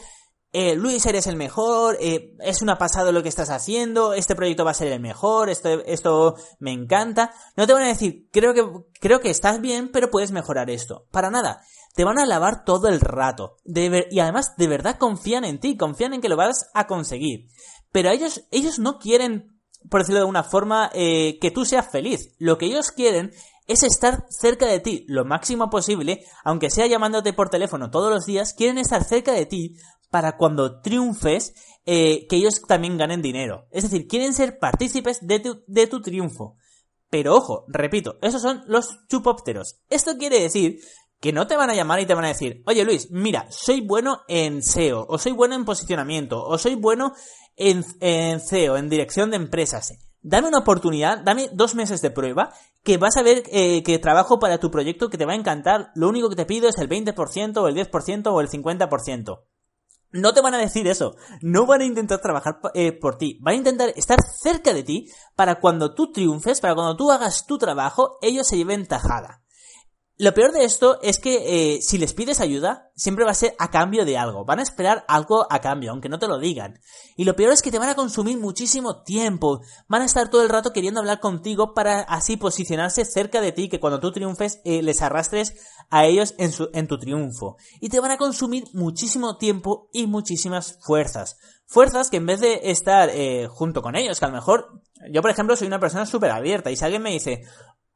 eh, 0.56 0.76
Luis, 0.76 1.04
eres 1.04 1.26
el 1.26 1.34
mejor, 1.34 1.96
eh, 2.00 2.36
es 2.38 2.62
una 2.62 2.78
pasada 2.78 3.10
lo 3.10 3.24
que 3.24 3.28
estás 3.28 3.50
haciendo, 3.50 4.14
este 4.14 4.36
proyecto 4.36 4.64
va 4.64 4.70
a 4.70 4.74
ser 4.74 4.86
el 4.86 5.00
mejor, 5.00 5.50
esto, 5.50 5.84
esto 5.84 6.36
me 6.60 6.70
encanta. 6.70 7.32
No 7.56 7.66
te 7.66 7.72
van 7.72 7.82
a 7.82 7.88
decir, 7.88 8.28
creo 8.30 8.54
que, 8.54 8.64
creo 9.00 9.18
que 9.18 9.30
estás 9.30 9.60
bien, 9.60 9.90
pero 9.90 10.10
puedes 10.10 10.30
mejorar 10.30 10.70
esto. 10.70 11.08
Para 11.10 11.28
nada. 11.28 11.62
Te 11.96 12.04
van 12.04 12.20
a 12.20 12.22
alabar 12.22 12.64
todo 12.64 12.86
el 12.86 13.00
rato. 13.00 13.56
De 13.64 14.06
y 14.12 14.20
además, 14.20 14.54
de 14.56 14.68
verdad 14.68 14.96
confían 14.96 15.44
en 15.44 15.58
ti, 15.58 15.76
confían 15.76 16.14
en 16.14 16.20
que 16.20 16.28
lo 16.28 16.36
vas 16.36 16.70
a 16.72 16.86
conseguir. 16.86 17.48
Pero 17.90 18.10
ellos, 18.10 18.44
ellos 18.52 18.78
no 18.78 18.98
quieren 19.00 19.53
por 19.90 20.00
decirlo 20.00 20.20
de 20.20 20.26
una 20.26 20.42
forma, 20.42 20.90
eh, 20.94 21.38
que 21.40 21.50
tú 21.50 21.64
seas 21.64 21.90
feliz. 21.90 22.34
Lo 22.38 22.58
que 22.58 22.66
ellos 22.66 22.90
quieren 22.90 23.32
es 23.66 23.82
estar 23.82 24.26
cerca 24.28 24.66
de 24.66 24.80
ti 24.80 25.04
lo 25.08 25.24
máximo 25.24 25.70
posible, 25.70 26.24
aunque 26.44 26.70
sea 26.70 26.86
llamándote 26.86 27.32
por 27.32 27.48
teléfono 27.48 27.90
todos 27.90 28.12
los 28.12 28.26
días, 28.26 28.54
quieren 28.54 28.78
estar 28.78 29.04
cerca 29.04 29.32
de 29.32 29.46
ti 29.46 29.76
para 30.10 30.36
cuando 30.36 30.80
triunfes, 30.80 31.54
eh, 31.86 32.26
que 32.28 32.36
ellos 32.36 32.62
también 32.68 32.96
ganen 32.96 33.22
dinero. 33.22 33.66
Es 33.70 33.82
decir, 33.84 34.06
quieren 34.06 34.32
ser 34.32 34.58
partícipes 34.58 35.26
de 35.26 35.40
tu, 35.40 35.64
de 35.66 35.86
tu 35.86 36.00
triunfo. 36.00 36.56
Pero 37.10 37.36
ojo, 37.36 37.64
repito, 37.68 38.18
esos 38.22 38.42
son 38.42 38.62
los 38.66 38.98
chupópteros. 39.08 39.80
Esto 39.88 40.16
quiere 40.16 40.40
decir 40.40 40.80
que 41.24 41.32
no 41.32 41.46
te 41.46 41.56
van 41.56 41.70
a 41.70 41.74
llamar 41.74 42.00
y 42.00 42.04
te 42.04 42.12
van 42.12 42.26
a 42.26 42.28
decir, 42.28 42.62
oye 42.66 42.84
Luis, 42.84 43.10
mira, 43.10 43.46
soy 43.48 43.80
bueno 43.80 44.20
en 44.28 44.62
SEO, 44.62 45.06
o 45.08 45.16
soy 45.16 45.32
bueno 45.32 45.54
en 45.54 45.64
posicionamiento, 45.64 46.44
o 46.44 46.58
soy 46.58 46.74
bueno 46.74 47.14
en, 47.56 47.82
en 48.00 48.40
CEO, 48.40 48.76
en 48.76 48.90
dirección 48.90 49.30
de 49.30 49.36
empresas. 49.36 49.94
Dame 50.20 50.48
una 50.48 50.58
oportunidad, 50.58 51.22
dame 51.24 51.48
dos 51.50 51.74
meses 51.74 52.02
de 52.02 52.10
prueba, 52.10 52.52
que 52.82 52.98
vas 52.98 53.16
a 53.16 53.22
ver 53.22 53.42
eh, 53.50 53.82
que 53.82 53.98
trabajo 53.98 54.38
para 54.38 54.58
tu 54.58 54.70
proyecto 54.70 55.08
que 55.08 55.16
te 55.16 55.24
va 55.24 55.32
a 55.32 55.36
encantar. 55.36 55.92
Lo 55.94 56.10
único 56.10 56.28
que 56.28 56.36
te 56.36 56.44
pido 56.44 56.68
es 56.68 56.76
el 56.76 56.90
20% 56.90 57.56
o 57.56 57.68
el 57.68 57.74
10% 57.74 58.26
o 58.26 58.40
el 58.42 58.48
50%. 58.50 59.40
No 60.12 60.34
te 60.34 60.42
van 60.42 60.52
a 60.52 60.58
decir 60.58 60.86
eso. 60.88 61.16
No 61.40 61.64
van 61.64 61.80
a 61.80 61.86
intentar 61.86 62.20
trabajar 62.20 62.58
eh, 62.74 62.92
por 62.92 63.16
ti. 63.16 63.38
Van 63.40 63.54
a 63.54 63.56
intentar 63.56 63.94
estar 63.96 64.18
cerca 64.42 64.74
de 64.74 64.82
ti 64.82 65.10
para 65.36 65.58
cuando 65.58 65.94
tú 65.94 66.12
triunfes, 66.12 66.60
para 66.60 66.74
cuando 66.74 66.96
tú 66.96 67.10
hagas 67.10 67.46
tu 67.46 67.56
trabajo, 67.56 68.18
ellos 68.20 68.46
se 68.46 68.58
lleven 68.58 68.86
tajada. 68.86 69.43
Lo 70.16 70.32
peor 70.32 70.52
de 70.52 70.62
esto 70.62 71.00
es 71.02 71.18
que 71.18 71.74
eh, 71.74 71.82
si 71.82 71.98
les 71.98 72.14
pides 72.14 72.40
ayuda, 72.40 72.92
siempre 72.94 73.24
va 73.24 73.32
a 73.32 73.34
ser 73.34 73.56
a 73.58 73.72
cambio 73.72 74.04
de 74.04 74.16
algo. 74.16 74.44
Van 74.44 74.60
a 74.60 74.62
esperar 74.62 75.04
algo 75.08 75.44
a 75.50 75.60
cambio, 75.60 75.90
aunque 75.90 76.08
no 76.08 76.20
te 76.20 76.28
lo 76.28 76.38
digan. 76.38 76.78
Y 77.16 77.24
lo 77.24 77.34
peor 77.34 77.52
es 77.52 77.62
que 77.62 77.72
te 77.72 77.80
van 77.80 77.88
a 77.88 77.96
consumir 77.96 78.38
muchísimo 78.38 79.02
tiempo. 79.02 79.60
Van 79.88 80.02
a 80.02 80.04
estar 80.04 80.30
todo 80.30 80.44
el 80.44 80.50
rato 80.50 80.72
queriendo 80.72 81.00
hablar 81.00 81.18
contigo 81.18 81.74
para 81.74 82.00
así 82.02 82.36
posicionarse 82.36 83.04
cerca 83.04 83.40
de 83.40 83.50
ti, 83.50 83.68
que 83.68 83.80
cuando 83.80 83.98
tú 83.98 84.12
triunfes 84.12 84.60
eh, 84.64 84.82
les 84.82 85.02
arrastres 85.02 85.56
a 85.90 86.04
ellos 86.04 86.36
en, 86.38 86.86
tu 86.86 86.98
triunfo. 86.98 87.56
Y 87.80 87.88
te 87.88 87.98
van 87.98 88.12
a 88.12 88.16
consumir 88.16 88.68
muchísimo 88.72 89.36
tiempo 89.36 89.88
y 89.92 90.06
muchísimas 90.06 90.78
fuerzas. 90.80 91.38
Fuerzas 91.66 92.08
que 92.08 92.18
en 92.18 92.26
vez 92.26 92.38
de 92.38 92.70
estar 92.70 93.10
eh, 93.10 93.48
junto 93.48 93.82
con 93.82 93.96
ellos, 93.96 94.20
que 94.20 94.26
a 94.26 94.28
lo 94.28 94.34
mejor 94.34 94.80
yo, 95.10 95.22
por 95.22 95.30
ejemplo, 95.30 95.56
soy 95.56 95.66
una 95.66 95.80
persona 95.80 96.06
súper 96.06 96.30
abierta 96.30 96.70
y 96.70 96.76
si 96.76 96.84
alguien 96.84 97.02
me 97.02 97.10
dice, 97.10 97.42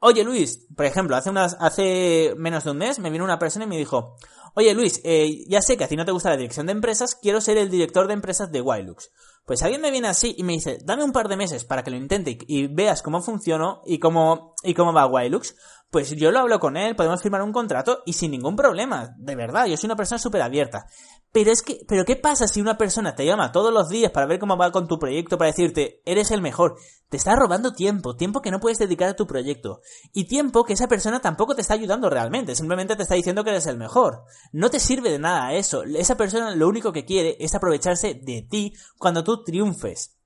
Oye 0.00 0.22
Luis, 0.22 0.66
por 0.76 0.86
ejemplo, 0.86 1.16
hace 1.16 1.30
unas, 1.30 1.56
hace 1.58 2.34
menos 2.36 2.62
de 2.62 2.70
un 2.70 2.78
mes 2.78 3.00
me 3.00 3.10
vino 3.10 3.24
una 3.24 3.38
persona 3.38 3.64
y 3.64 3.68
me 3.68 3.76
dijo, 3.76 4.16
oye 4.54 4.72
Luis, 4.72 5.00
eh, 5.02 5.44
ya 5.48 5.60
sé 5.60 5.76
que 5.76 5.84
a 5.84 5.88
ti 5.88 5.96
no 5.96 6.04
te 6.04 6.12
gusta 6.12 6.30
la 6.30 6.36
dirección 6.36 6.66
de 6.66 6.72
empresas, 6.72 7.16
quiero 7.16 7.40
ser 7.40 7.58
el 7.58 7.68
director 7.68 8.06
de 8.06 8.14
empresas 8.14 8.52
de 8.52 8.60
Wilux. 8.60 9.10
Pues 9.44 9.62
alguien 9.62 9.80
me 9.80 9.90
viene 9.90 10.08
así 10.08 10.34
y 10.38 10.44
me 10.44 10.52
dice, 10.52 10.78
dame 10.84 11.02
un 11.02 11.10
par 11.10 11.26
de 11.28 11.36
meses 11.36 11.64
para 11.64 11.82
que 11.82 11.90
lo 11.90 11.96
intente 11.96 12.38
y, 12.46 12.68
veas 12.68 13.02
cómo 13.02 13.22
funciona 13.22 13.80
y 13.86 13.98
cómo, 13.98 14.54
y 14.62 14.74
cómo 14.74 14.92
va 14.92 15.06
Wilux 15.06 15.56
pues 15.90 16.10
yo 16.16 16.30
lo 16.30 16.40
hablo 16.40 16.60
con 16.60 16.76
él, 16.76 16.94
podemos 16.96 17.22
firmar 17.22 17.40
un 17.42 17.52
contrato 17.52 18.02
y 18.04 18.12
sin 18.12 18.30
ningún 18.30 18.56
problema. 18.56 19.14
De 19.16 19.34
verdad, 19.34 19.66
yo 19.66 19.76
soy 19.76 19.86
una 19.88 19.96
persona 19.96 20.18
súper 20.18 20.42
abierta. 20.42 20.86
Pero 21.32 21.50
es 21.50 21.62
que, 21.62 21.80
pero 21.88 22.04
¿qué 22.04 22.16
pasa 22.16 22.46
si 22.46 22.60
una 22.60 22.76
persona 22.76 23.14
te 23.14 23.24
llama 23.24 23.52
todos 23.52 23.72
los 23.72 23.88
días 23.88 24.12
para 24.12 24.26
ver 24.26 24.38
cómo 24.38 24.58
va 24.58 24.70
con 24.70 24.86
tu 24.86 24.98
proyecto, 24.98 25.38
para 25.38 25.50
decirte, 25.50 26.02
eres 26.04 26.30
el 26.30 26.42
mejor? 26.42 26.76
Te 27.08 27.16
está 27.16 27.36
robando 27.36 27.72
tiempo, 27.72 28.16
tiempo 28.16 28.42
que 28.42 28.50
no 28.50 28.60
puedes 28.60 28.78
dedicar 28.78 29.08
a 29.08 29.16
tu 29.16 29.26
proyecto. 29.26 29.80
Y 30.12 30.26
tiempo 30.26 30.64
que 30.64 30.74
esa 30.74 30.88
persona 30.88 31.20
tampoco 31.20 31.54
te 31.54 31.62
está 31.62 31.74
ayudando 31.74 32.10
realmente, 32.10 32.54
simplemente 32.54 32.94
te 32.94 33.02
está 33.02 33.14
diciendo 33.14 33.42
que 33.42 33.50
eres 33.50 33.66
el 33.66 33.78
mejor. 33.78 34.24
No 34.52 34.68
te 34.68 34.80
sirve 34.80 35.10
de 35.10 35.18
nada 35.18 35.54
eso. 35.54 35.84
Esa 35.84 36.16
persona 36.16 36.54
lo 36.54 36.68
único 36.68 36.92
que 36.92 37.06
quiere 37.06 37.36
es 37.40 37.54
aprovecharse 37.54 38.14
de 38.14 38.46
ti 38.48 38.74
cuando 38.98 39.24
tú 39.24 39.42
triunfes. 39.42 40.18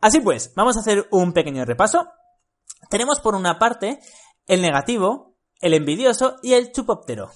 Así 0.00 0.20
pues, 0.20 0.52
vamos 0.54 0.76
a 0.76 0.80
hacer 0.80 1.08
un 1.10 1.32
pequeño 1.32 1.64
repaso. 1.64 2.08
Tenemos 2.88 3.20
por 3.20 3.34
una 3.34 3.58
parte 3.58 4.00
el 4.52 4.62
negativo, 4.62 5.36
el 5.60 5.74
envidioso 5.74 6.36
y 6.42 6.52
el 6.54 6.72
chupóptero 6.72 7.30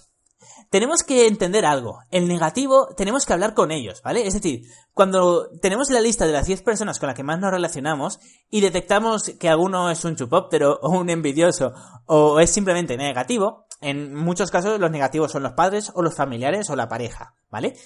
tenemos 0.71 1.03
que 1.03 1.27
entender 1.27 1.65
algo. 1.65 2.01
El 2.11 2.29
negativo, 2.29 2.89
tenemos 2.97 3.25
que 3.25 3.33
hablar 3.33 3.55
con 3.55 3.71
ellos, 3.71 4.03
¿vale? 4.03 4.27
Es 4.27 4.35
decir, 4.35 4.63
cuando 4.93 5.49
tenemos 5.61 5.91
la 5.91 6.01
lista 6.01 6.27
de 6.27 6.33
las 6.33 6.47
10 6.47 6.63
personas 6.63 6.99
con 6.99 7.07
las 7.07 7.17
que 7.17 7.23
más 7.23 7.39
nos 7.39 7.51
relacionamos 7.51 8.19
y 8.51 8.61
detectamos 8.61 9.31
que 9.39 9.49
alguno 9.49 9.91
es 9.91 10.05
un 10.05 10.17
chupóptero 10.17 10.79
o 10.83 10.91
un 10.91 11.11
envidioso 11.11 11.73
o 12.07 12.41
es 12.41 12.51
simplemente 12.51 12.97
negativo, 12.97 13.67
en 13.81 14.15
muchos 14.15 14.51
casos 14.51 14.81
los 14.81 14.91
negativos 14.91 15.33
son 15.33 15.43
los 15.43 15.53
padres 15.53 15.93
o 15.95 16.03
los 16.03 16.15
familiares 16.15 16.69
o 16.71 16.77
la 16.77 16.89
pareja, 16.89 17.37
¿vale? 17.49 17.77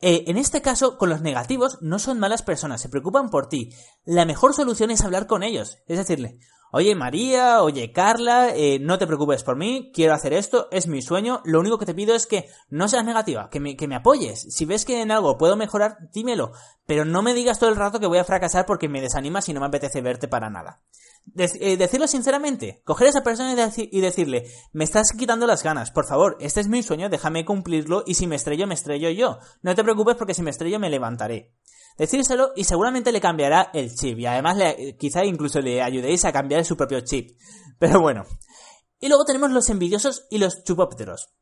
Eh, 0.00 0.24
en 0.26 0.36
este 0.36 0.60
caso, 0.60 0.98
con 0.98 1.08
los 1.08 1.22
negativos 1.22 1.78
no 1.80 1.98
son 1.98 2.18
malas 2.18 2.42
personas, 2.42 2.80
se 2.80 2.88
preocupan 2.88 3.30
por 3.30 3.48
ti. 3.48 3.70
La 4.04 4.24
mejor 4.24 4.54
solución 4.54 4.90
es 4.90 5.02
hablar 5.02 5.26
con 5.26 5.42
ellos, 5.42 5.78
es 5.86 5.98
decirle, 5.98 6.40
oye 6.74 6.96
María, 6.96 7.62
oye 7.62 7.92
Carla, 7.92 8.48
eh, 8.52 8.80
no 8.80 8.98
te 8.98 9.06
preocupes 9.06 9.44
por 9.44 9.56
mí, 9.56 9.92
quiero 9.94 10.12
hacer 10.12 10.32
esto, 10.32 10.66
es 10.72 10.88
mi 10.88 11.02
sueño, 11.02 11.40
lo 11.44 11.60
único 11.60 11.78
que 11.78 11.86
te 11.86 11.94
pido 11.94 12.16
es 12.16 12.26
que 12.26 12.48
no 12.68 12.88
seas 12.88 13.04
negativa, 13.04 13.48
que 13.48 13.60
me, 13.60 13.76
que 13.76 13.86
me 13.86 13.94
apoyes. 13.94 14.46
Si 14.50 14.64
ves 14.64 14.84
que 14.84 15.00
en 15.00 15.12
algo 15.12 15.38
puedo 15.38 15.54
mejorar, 15.54 16.10
dímelo, 16.12 16.50
pero 16.84 17.04
no 17.04 17.22
me 17.22 17.32
digas 17.32 17.60
todo 17.60 17.70
el 17.70 17.76
rato 17.76 18.00
que 18.00 18.08
voy 18.08 18.18
a 18.18 18.24
fracasar 18.24 18.66
porque 18.66 18.88
me 18.88 19.00
desanimas 19.00 19.48
y 19.48 19.54
no 19.54 19.60
me 19.60 19.66
apetece 19.66 20.00
verte 20.00 20.26
para 20.26 20.50
nada. 20.50 20.82
Eh, 21.36 21.76
decirlo 21.76 22.08
sinceramente, 22.08 22.82
coger 22.84 23.06
a 23.06 23.10
esa 23.10 23.22
persona 23.22 23.52
y, 23.52 24.00
decirle, 24.00 24.44
me 24.72 24.82
estás 24.82 25.12
quitando 25.16 25.46
las 25.46 25.62
ganas, 25.62 25.92
por 25.92 26.06
favor, 26.06 26.36
este 26.40 26.60
es 26.60 26.68
mi 26.68 26.82
sueño, 26.82 27.08
déjame 27.08 27.44
cumplirlo 27.44 28.02
y 28.04 28.14
si 28.14 28.26
me 28.26 28.34
estrello, 28.34 28.66
me 28.66 28.74
estrello 28.74 29.10
yo. 29.10 29.38
No 29.62 29.76
te 29.76 29.84
preocupes 29.84 30.16
porque 30.16 30.34
si 30.34 30.42
me 30.42 30.50
estrello 30.50 30.80
me 30.80 30.90
levantaré 30.90 31.54
decírselo 31.96 32.52
y 32.56 32.64
seguramente 32.64 33.12
le 33.12 33.20
cambiará 33.20 33.70
el 33.72 33.94
chip 33.94 34.18
y 34.18 34.26
además 34.26 34.56
le, 34.56 34.96
quizá 34.96 35.24
incluso 35.24 35.60
le 35.60 35.82
ayudéis 35.82 36.24
a 36.24 36.32
cambiar 36.32 36.64
su 36.64 36.76
propio 36.76 37.00
chip. 37.00 37.38
Pero 37.78 38.00
bueno. 38.00 38.24
Y 39.00 39.08
luego 39.08 39.24
tenemos 39.24 39.50
los 39.50 39.68
envidiosos 39.68 40.26
y 40.30 40.38
los 40.38 40.64
chupópteros. 40.64 41.34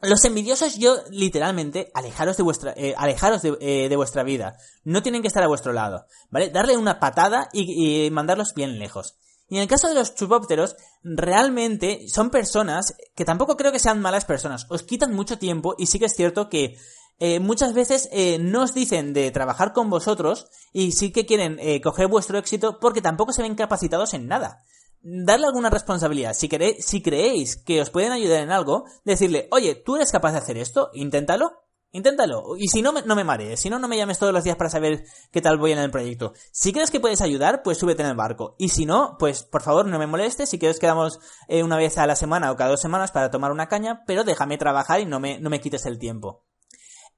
Los 0.00 0.24
envidiosos, 0.24 0.78
yo 0.78 0.96
literalmente, 1.10 1.90
alejaros 1.94 2.36
de 2.36 2.42
vuestra, 2.42 2.74
eh, 2.76 2.94
alejaros 2.96 3.42
eh, 3.44 3.88
de, 3.88 3.96
vuestra 3.96 4.24
vida. 4.24 4.56
No 4.84 5.02
tienen 5.02 5.22
que 5.22 5.28
estar 5.28 5.42
a 5.42 5.48
vuestro 5.48 5.72
lado, 5.72 6.06
¿vale? 6.30 6.50
Darle 6.50 6.76
una 6.76 6.98
patada 6.98 7.48
y, 7.52 8.06
y 8.06 8.10
mandarlos 8.10 8.54
bien 8.54 8.78
lejos. 8.78 9.16
Y 9.48 9.56
en 9.56 9.62
el 9.62 9.68
caso 9.68 9.88
de 9.88 9.94
los 9.94 10.14
chupópteros, 10.14 10.76
realmente 11.02 12.08
son 12.08 12.30
personas 12.30 12.96
que 13.14 13.24
tampoco 13.24 13.56
creo 13.56 13.70
que 13.70 13.78
sean 13.78 14.00
malas 14.00 14.24
personas. 14.24 14.66
Os 14.70 14.82
quitan 14.82 15.14
mucho 15.14 15.38
tiempo 15.38 15.74
y 15.78 15.86
sí 15.86 15.98
que 15.98 16.06
es 16.06 16.16
cierto 16.16 16.48
que 16.48 16.78
eh, 17.24 17.38
muchas 17.38 17.72
veces 17.72 18.08
eh, 18.10 18.38
no 18.40 18.62
os 18.62 18.74
dicen 18.74 19.12
de 19.12 19.30
trabajar 19.30 19.72
con 19.72 19.90
vosotros 19.90 20.48
y 20.72 20.90
sí 20.90 21.12
que 21.12 21.24
quieren 21.24 21.56
eh, 21.60 21.80
coger 21.80 22.08
vuestro 22.08 22.36
éxito 22.36 22.80
porque 22.80 23.00
tampoco 23.00 23.32
se 23.32 23.42
ven 23.42 23.54
capacitados 23.54 24.12
en 24.14 24.26
nada. 24.26 24.58
Darle 25.02 25.46
alguna 25.46 25.70
responsabilidad. 25.70 26.34
Si, 26.34 26.48
queréis, 26.48 26.84
si 26.84 27.00
creéis 27.00 27.56
que 27.56 27.80
os 27.80 27.90
pueden 27.90 28.10
ayudar 28.10 28.42
en 28.42 28.50
algo, 28.50 28.86
decirle, 29.04 29.46
oye, 29.52 29.76
¿tú 29.76 29.94
eres 29.94 30.10
capaz 30.10 30.32
de 30.32 30.38
hacer 30.38 30.58
esto? 30.58 30.90
Inténtalo. 30.94 31.62
Inténtalo. 31.92 32.56
Y 32.56 32.66
si 32.66 32.82
no, 32.82 32.92
no 32.92 33.14
me 33.14 33.22
marees. 33.22 33.60
Si 33.60 33.70
no, 33.70 33.78
no 33.78 33.86
me 33.86 33.96
llames 33.96 34.18
todos 34.18 34.32
los 34.32 34.42
días 34.42 34.56
para 34.56 34.70
saber 34.70 35.04
qué 35.30 35.40
tal 35.40 35.58
voy 35.58 35.70
en 35.70 35.78
el 35.78 35.92
proyecto. 35.92 36.32
Si 36.50 36.72
crees 36.72 36.90
que 36.90 36.98
puedes 36.98 37.20
ayudar, 37.20 37.62
pues 37.62 37.78
súbete 37.78 38.02
en 38.02 38.08
el 38.08 38.16
barco. 38.16 38.56
Y 38.58 38.70
si 38.70 38.84
no, 38.84 39.16
pues 39.18 39.44
por 39.44 39.62
favor 39.62 39.86
no 39.86 39.98
me 39.98 40.08
molestes. 40.08 40.48
Si 40.48 40.58
quieres 40.58 40.80
quedamos 40.80 41.20
una 41.48 41.76
vez 41.76 41.98
a 41.98 42.06
la 42.08 42.16
semana 42.16 42.50
o 42.50 42.56
cada 42.56 42.70
dos 42.70 42.80
semanas 42.80 43.12
para 43.12 43.30
tomar 43.30 43.52
una 43.52 43.68
caña, 43.68 44.02
pero 44.06 44.24
déjame 44.24 44.58
trabajar 44.58 45.00
y 45.00 45.06
no 45.06 45.20
me, 45.20 45.38
no 45.38 45.50
me 45.50 45.60
quites 45.60 45.86
el 45.86 45.98
tiempo. 45.98 46.42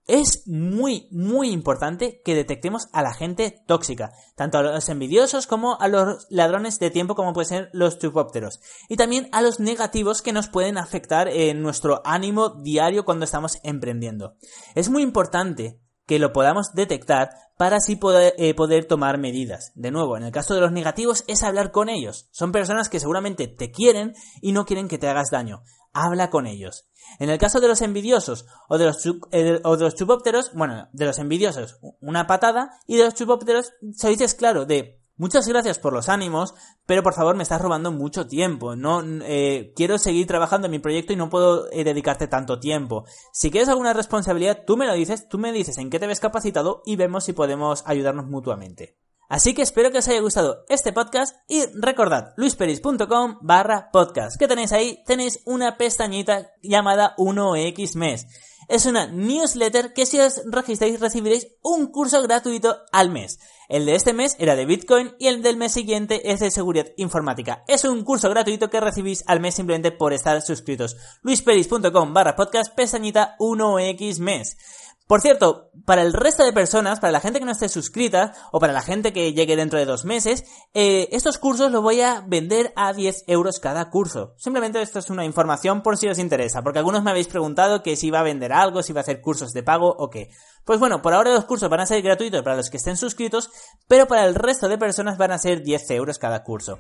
Es 0.07 0.47
muy, 0.47 1.09
muy 1.11 1.51
importante 1.51 2.21
que 2.25 2.35
detectemos 2.35 2.89
a 2.93 3.03
la 3.03 3.15
gente 3.15 3.63
tóxica, 3.67 4.13
tanto 4.37 4.59
a 4.59 4.63
los 4.63 4.89
envidiosos 4.91 5.47
como 5.47 5.81
a 5.81 5.89
los 5.89 6.27
ladrones 6.29 6.79
de 6.79 6.91
tiempo 6.91 7.15
como 7.15 7.33
pueden 7.33 7.49
ser 7.49 7.71
los 7.73 7.99
chupópteros, 7.99 8.61
y 8.89 8.97
también 8.97 9.29
a 9.33 9.41
los 9.41 9.61
negativos 9.61 10.21
que 10.21 10.33
nos 10.33 10.49
pueden 10.49 10.77
afectar 10.77 11.29
en 11.29 11.63
nuestro 11.63 12.03
ánimo 12.05 12.51
diario 12.51 13.05
cuando 13.05 13.25
estamos 13.25 13.59
emprendiendo. 13.63 14.37
Es 14.75 14.91
muy 14.91 15.03
importante 15.03 15.81
que 16.07 16.19
lo 16.19 16.33
podamos 16.33 16.73
detectar 16.75 17.31
para 17.57 17.77
así 17.77 17.97
poder, 17.97 18.35
eh, 18.37 18.55
poder, 18.55 18.87
tomar 18.87 19.19
medidas. 19.19 19.73
De 19.75 19.91
nuevo, 19.91 20.17
en 20.17 20.25
el 20.25 20.33
caso 20.33 20.55
de 20.55 20.61
los 20.61 20.73
negativos 20.73 21.25
es 21.29 21.43
hablar 21.43 21.71
con 21.71 21.89
ellos. 21.89 22.29
Son 22.33 22.53
personas 22.53 22.89
que 22.89 23.01
seguramente 23.01 23.47
te 23.47 23.71
quieren 23.71 24.15
y 24.41 24.53
no 24.53 24.67
quieren 24.67 24.89
que 24.89 24.99
te 24.99 25.09
hagas 25.09 25.31
daño 25.31 25.63
habla 25.95 26.29
con 26.29 26.47
ellos. 26.47 26.87
En 27.19 27.31
el 27.31 27.39
caso 27.39 27.61
de 27.61 27.69
los 27.69 27.81
envidiosos 27.81 28.47
o 28.69 28.77
de 28.77 28.87
los, 28.87 29.07
eh, 29.31 29.61
o 29.63 29.77
de 29.77 29.85
los 29.85 29.95
chupópteros, 29.95 30.53
bueno, 30.53 30.89
de 30.93 31.07
los 31.07 31.19
envidiosos, 31.19 31.79
una 32.01 32.27
patada, 32.27 32.71
y 32.87 32.97
de 32.97 33.05
los 33.05 33.15
chupópteros, 33.15 33.73
se 33.93 34.09
dices 34.09 34.35
claro, 34.35 34.67
de 34.67 35.01
muchas 35.17 35.47
gracias 35.49 35.79
por 35.79 35.93
los 35.93 36.09
ánimos, 36.09 36.55
pero 36.87 37.03
por 37.03 37.15
favor 37.15 37.37
me 37.37 37.43
estás 37.43 37.61
robando 37.61 37.93
mucho 37.93 38.27
tiempo. 38.27 38.77
No 38.77 39.03
eh, 39.23 39.73
quiero 39.77 39.99
seguir 39.99 40.27
trabajando 40.27 40.67
en 40.67 40.73
mi 40.73 40.79
proyecto 40.79 41.13
y 41.13 41.17
no 41.17 41.31
puedo 41.31 41.71
eh, 41.73 41.85
dedicarte 41.85 42.29
tanto 42.29 42.61
tiempo. 42.61 43.05
Si 43.33 43.51
quieres 43.51 43.69
alguna 43.69 43.93
responsabilidad, 43.93 44.65
tú 44.67 44.77
me 44.77 44.87
lo 44.87 44.95
dices, 44.95 45.29
tú 45.29 45.39
me 45.39 45.53
dices 45.53 45.79
en 45.79 45.91
qué 45.91 45.99
te 45.99 46.07
ves 46.07 46.21
capacitado 46.21 46.83
y 46.85 46.97
vemos 46.97 47.25
si 47.25 47.33
podemos 47.33 47.83
ayudarnos 47.87 48.27
mutuamente. 48.27 48.99
Así 49.29 49.55
que 49.55 49.63
espero 49.63 49.91
que 49.91 49.99
os 49.99 50.09
haya 50.09 50.21
gustado 50.21 50.65
este 50.69 50.93
podcast 50.93 51.35
y 51.49 51.65
recordad 51.75 52.35
luisperis.com 52.37 53.39
barra 53.41 53.91
podcast. 53.91 54.39
que 54.39 54.49
tenéis 54.49 54.73
ahí? 54.73 55.03
Tenéis 55.07 55.41
una 55.47 55.77
pestañita 55.77 56.53
llamada 56.63 57.15
1X 57.17 57.97
mes. 57.97 58.27
Es 58.69 58.87
una 58.87 59.07
newsletter 59.07 59.93
que 59.93 60.07
si 60.07 60.21
os 60.21 60.43
registráis 60.47 61.01
recibiréis 61.01 61.49
un 61.63 61.87
curso 61.87 62.23
gratuito 62.23 62.77
al 62.93 63.11
mes. 63.11 63.39
El 63.69 63.87
de 63.87 63.95
este 63.95 64.13
mes 64.13 64.37
era 64.39 64.57
de 64.57 64.67
Bitcoin 64.67 65.15
y 65.19 65.29
el 65.29 65.43
del 65.43 65.57
mes 65.57 65.73
siguiente 65.73 66.31
es 66.31 66.41
de 66.41 66.51
seguridad 66.51 66.87
informática. 66.97 67.65
Es 67.67 67.85
un 67.85 68.05
curso 68.05 68.29
gratuito 68.29 68.69
que 68.69 68.81
recibís 68.81 69.25
al 69.27 69.41
mes 69.41 69.55
simplemente 69.55 69.91
por 69.91 70.13
estar 70.13 70.43
suscritos. 70.43 70.97
luisperis.com 71.23 72.13
barra 72.13 72.37
podcast 72.37 72.75
pestañita 72.75 73.37
1X 73.39 74.19
mes. 74.21 74.59
Por 75.07 75.21
cierto, 75.21 75.71
para 75.85 76.01
el 76.01 76.15
resto 76.15 76.45
de 76.45 76.53
personas, 76.55 76.99
para 76.99 77.13
la 77.13 77.21
gente 77.21 77.39
que 77.39 77.45
no 77.45 77.53
esté 77.53 77.69
suscrita 77.69 78.33
o 78.53 78.59
para 78.59 78.73
la 78.73 78.81
gente 78.81 79.13
que 79.13 79.35
llegue 79.35 79.55
dentro 79.55 79.79
de 79.79 79.85
dos 79.85 80.07
meses, 80.07 80.45
eh, 80.73 81.09
estos 81.13 81.37
cursos 81.37 81.71
los 81.71 81.83
voy 81.83 82.01
a 82.01 82.23
vender 82.27 82.73
a 82.75 82.95
10 82.95 83.25
euros 83.27 83.61
cada 83.61 83.91
curso. 83.91 84.35
Simplemente 84.39 84.81
esto 84.81 84.99
es 84.99 85.11
una 85.11 85.27
información 85.27 85.83
por 85.83 85.99
si 85.99 86.09
os 86.09 86.19
interesa, 86.19 86.63
porque 86.63 86.79
algunos 86.79 87.03
me 87.03 87.11
habéis 87.11 87.29
preguntado 87.29 87.83
que 87.83 87.97
si 87.97 88.07
iba 88.07 88.21
a 88.21 88.23
vender 88.23 88.55
algo, 88.55 88.83
si 88.83 88.93
iba 88.93 89.01
a 89.01 89.03
hacer 89.03 89.21
cursos 89.21 89.53
de 89.53 89.63
pago 89.63 89.95
o 89.95 90.09
qué. 90.09 90.31
Pues 90.65 90.81
bueno, 90.81 91.03
por 91.03 91.13
ahora 91.13 91.35
los 91.35 91.45
cursos 91.45 91.69
van 91.69 91.81
a 91.81 91.87
ser 91.87 92.01
gratuitos 92.01 92.43
para 92.43 92.57
los 92.57 92.71
que 92.71 92.79
estén 92.79 92.97
suscritos, 92.97 93.51
pero 93.87 94.07
para 94.07 94.25
el 94.25 94.35
resto 94.35 94.69
de 94.69 94.79
personas 94.79 95.19
van 95.19 95.33
a 95.33 95.39
ser 95.39 95.63
10 95.63 95.91
euros 95.91 96.19
cada 96.19 96.43
curso. 96.43 96.79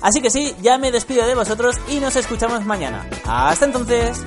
Así 0.00 0.20
que 0.20 0.30
sí, 0.30 0.56
ya 0.62 0.78
me 0.78 0.90
despido 0.90 1.26
de 1.26 1.36
vosotros 1.36 1.76
y 1.88 2.00
nos 2.00 2.16
escuchamos 2.16 2.64
mañana. 2.64 3.08
Hasta 3.24 3.66
entonces. 3.66 4.20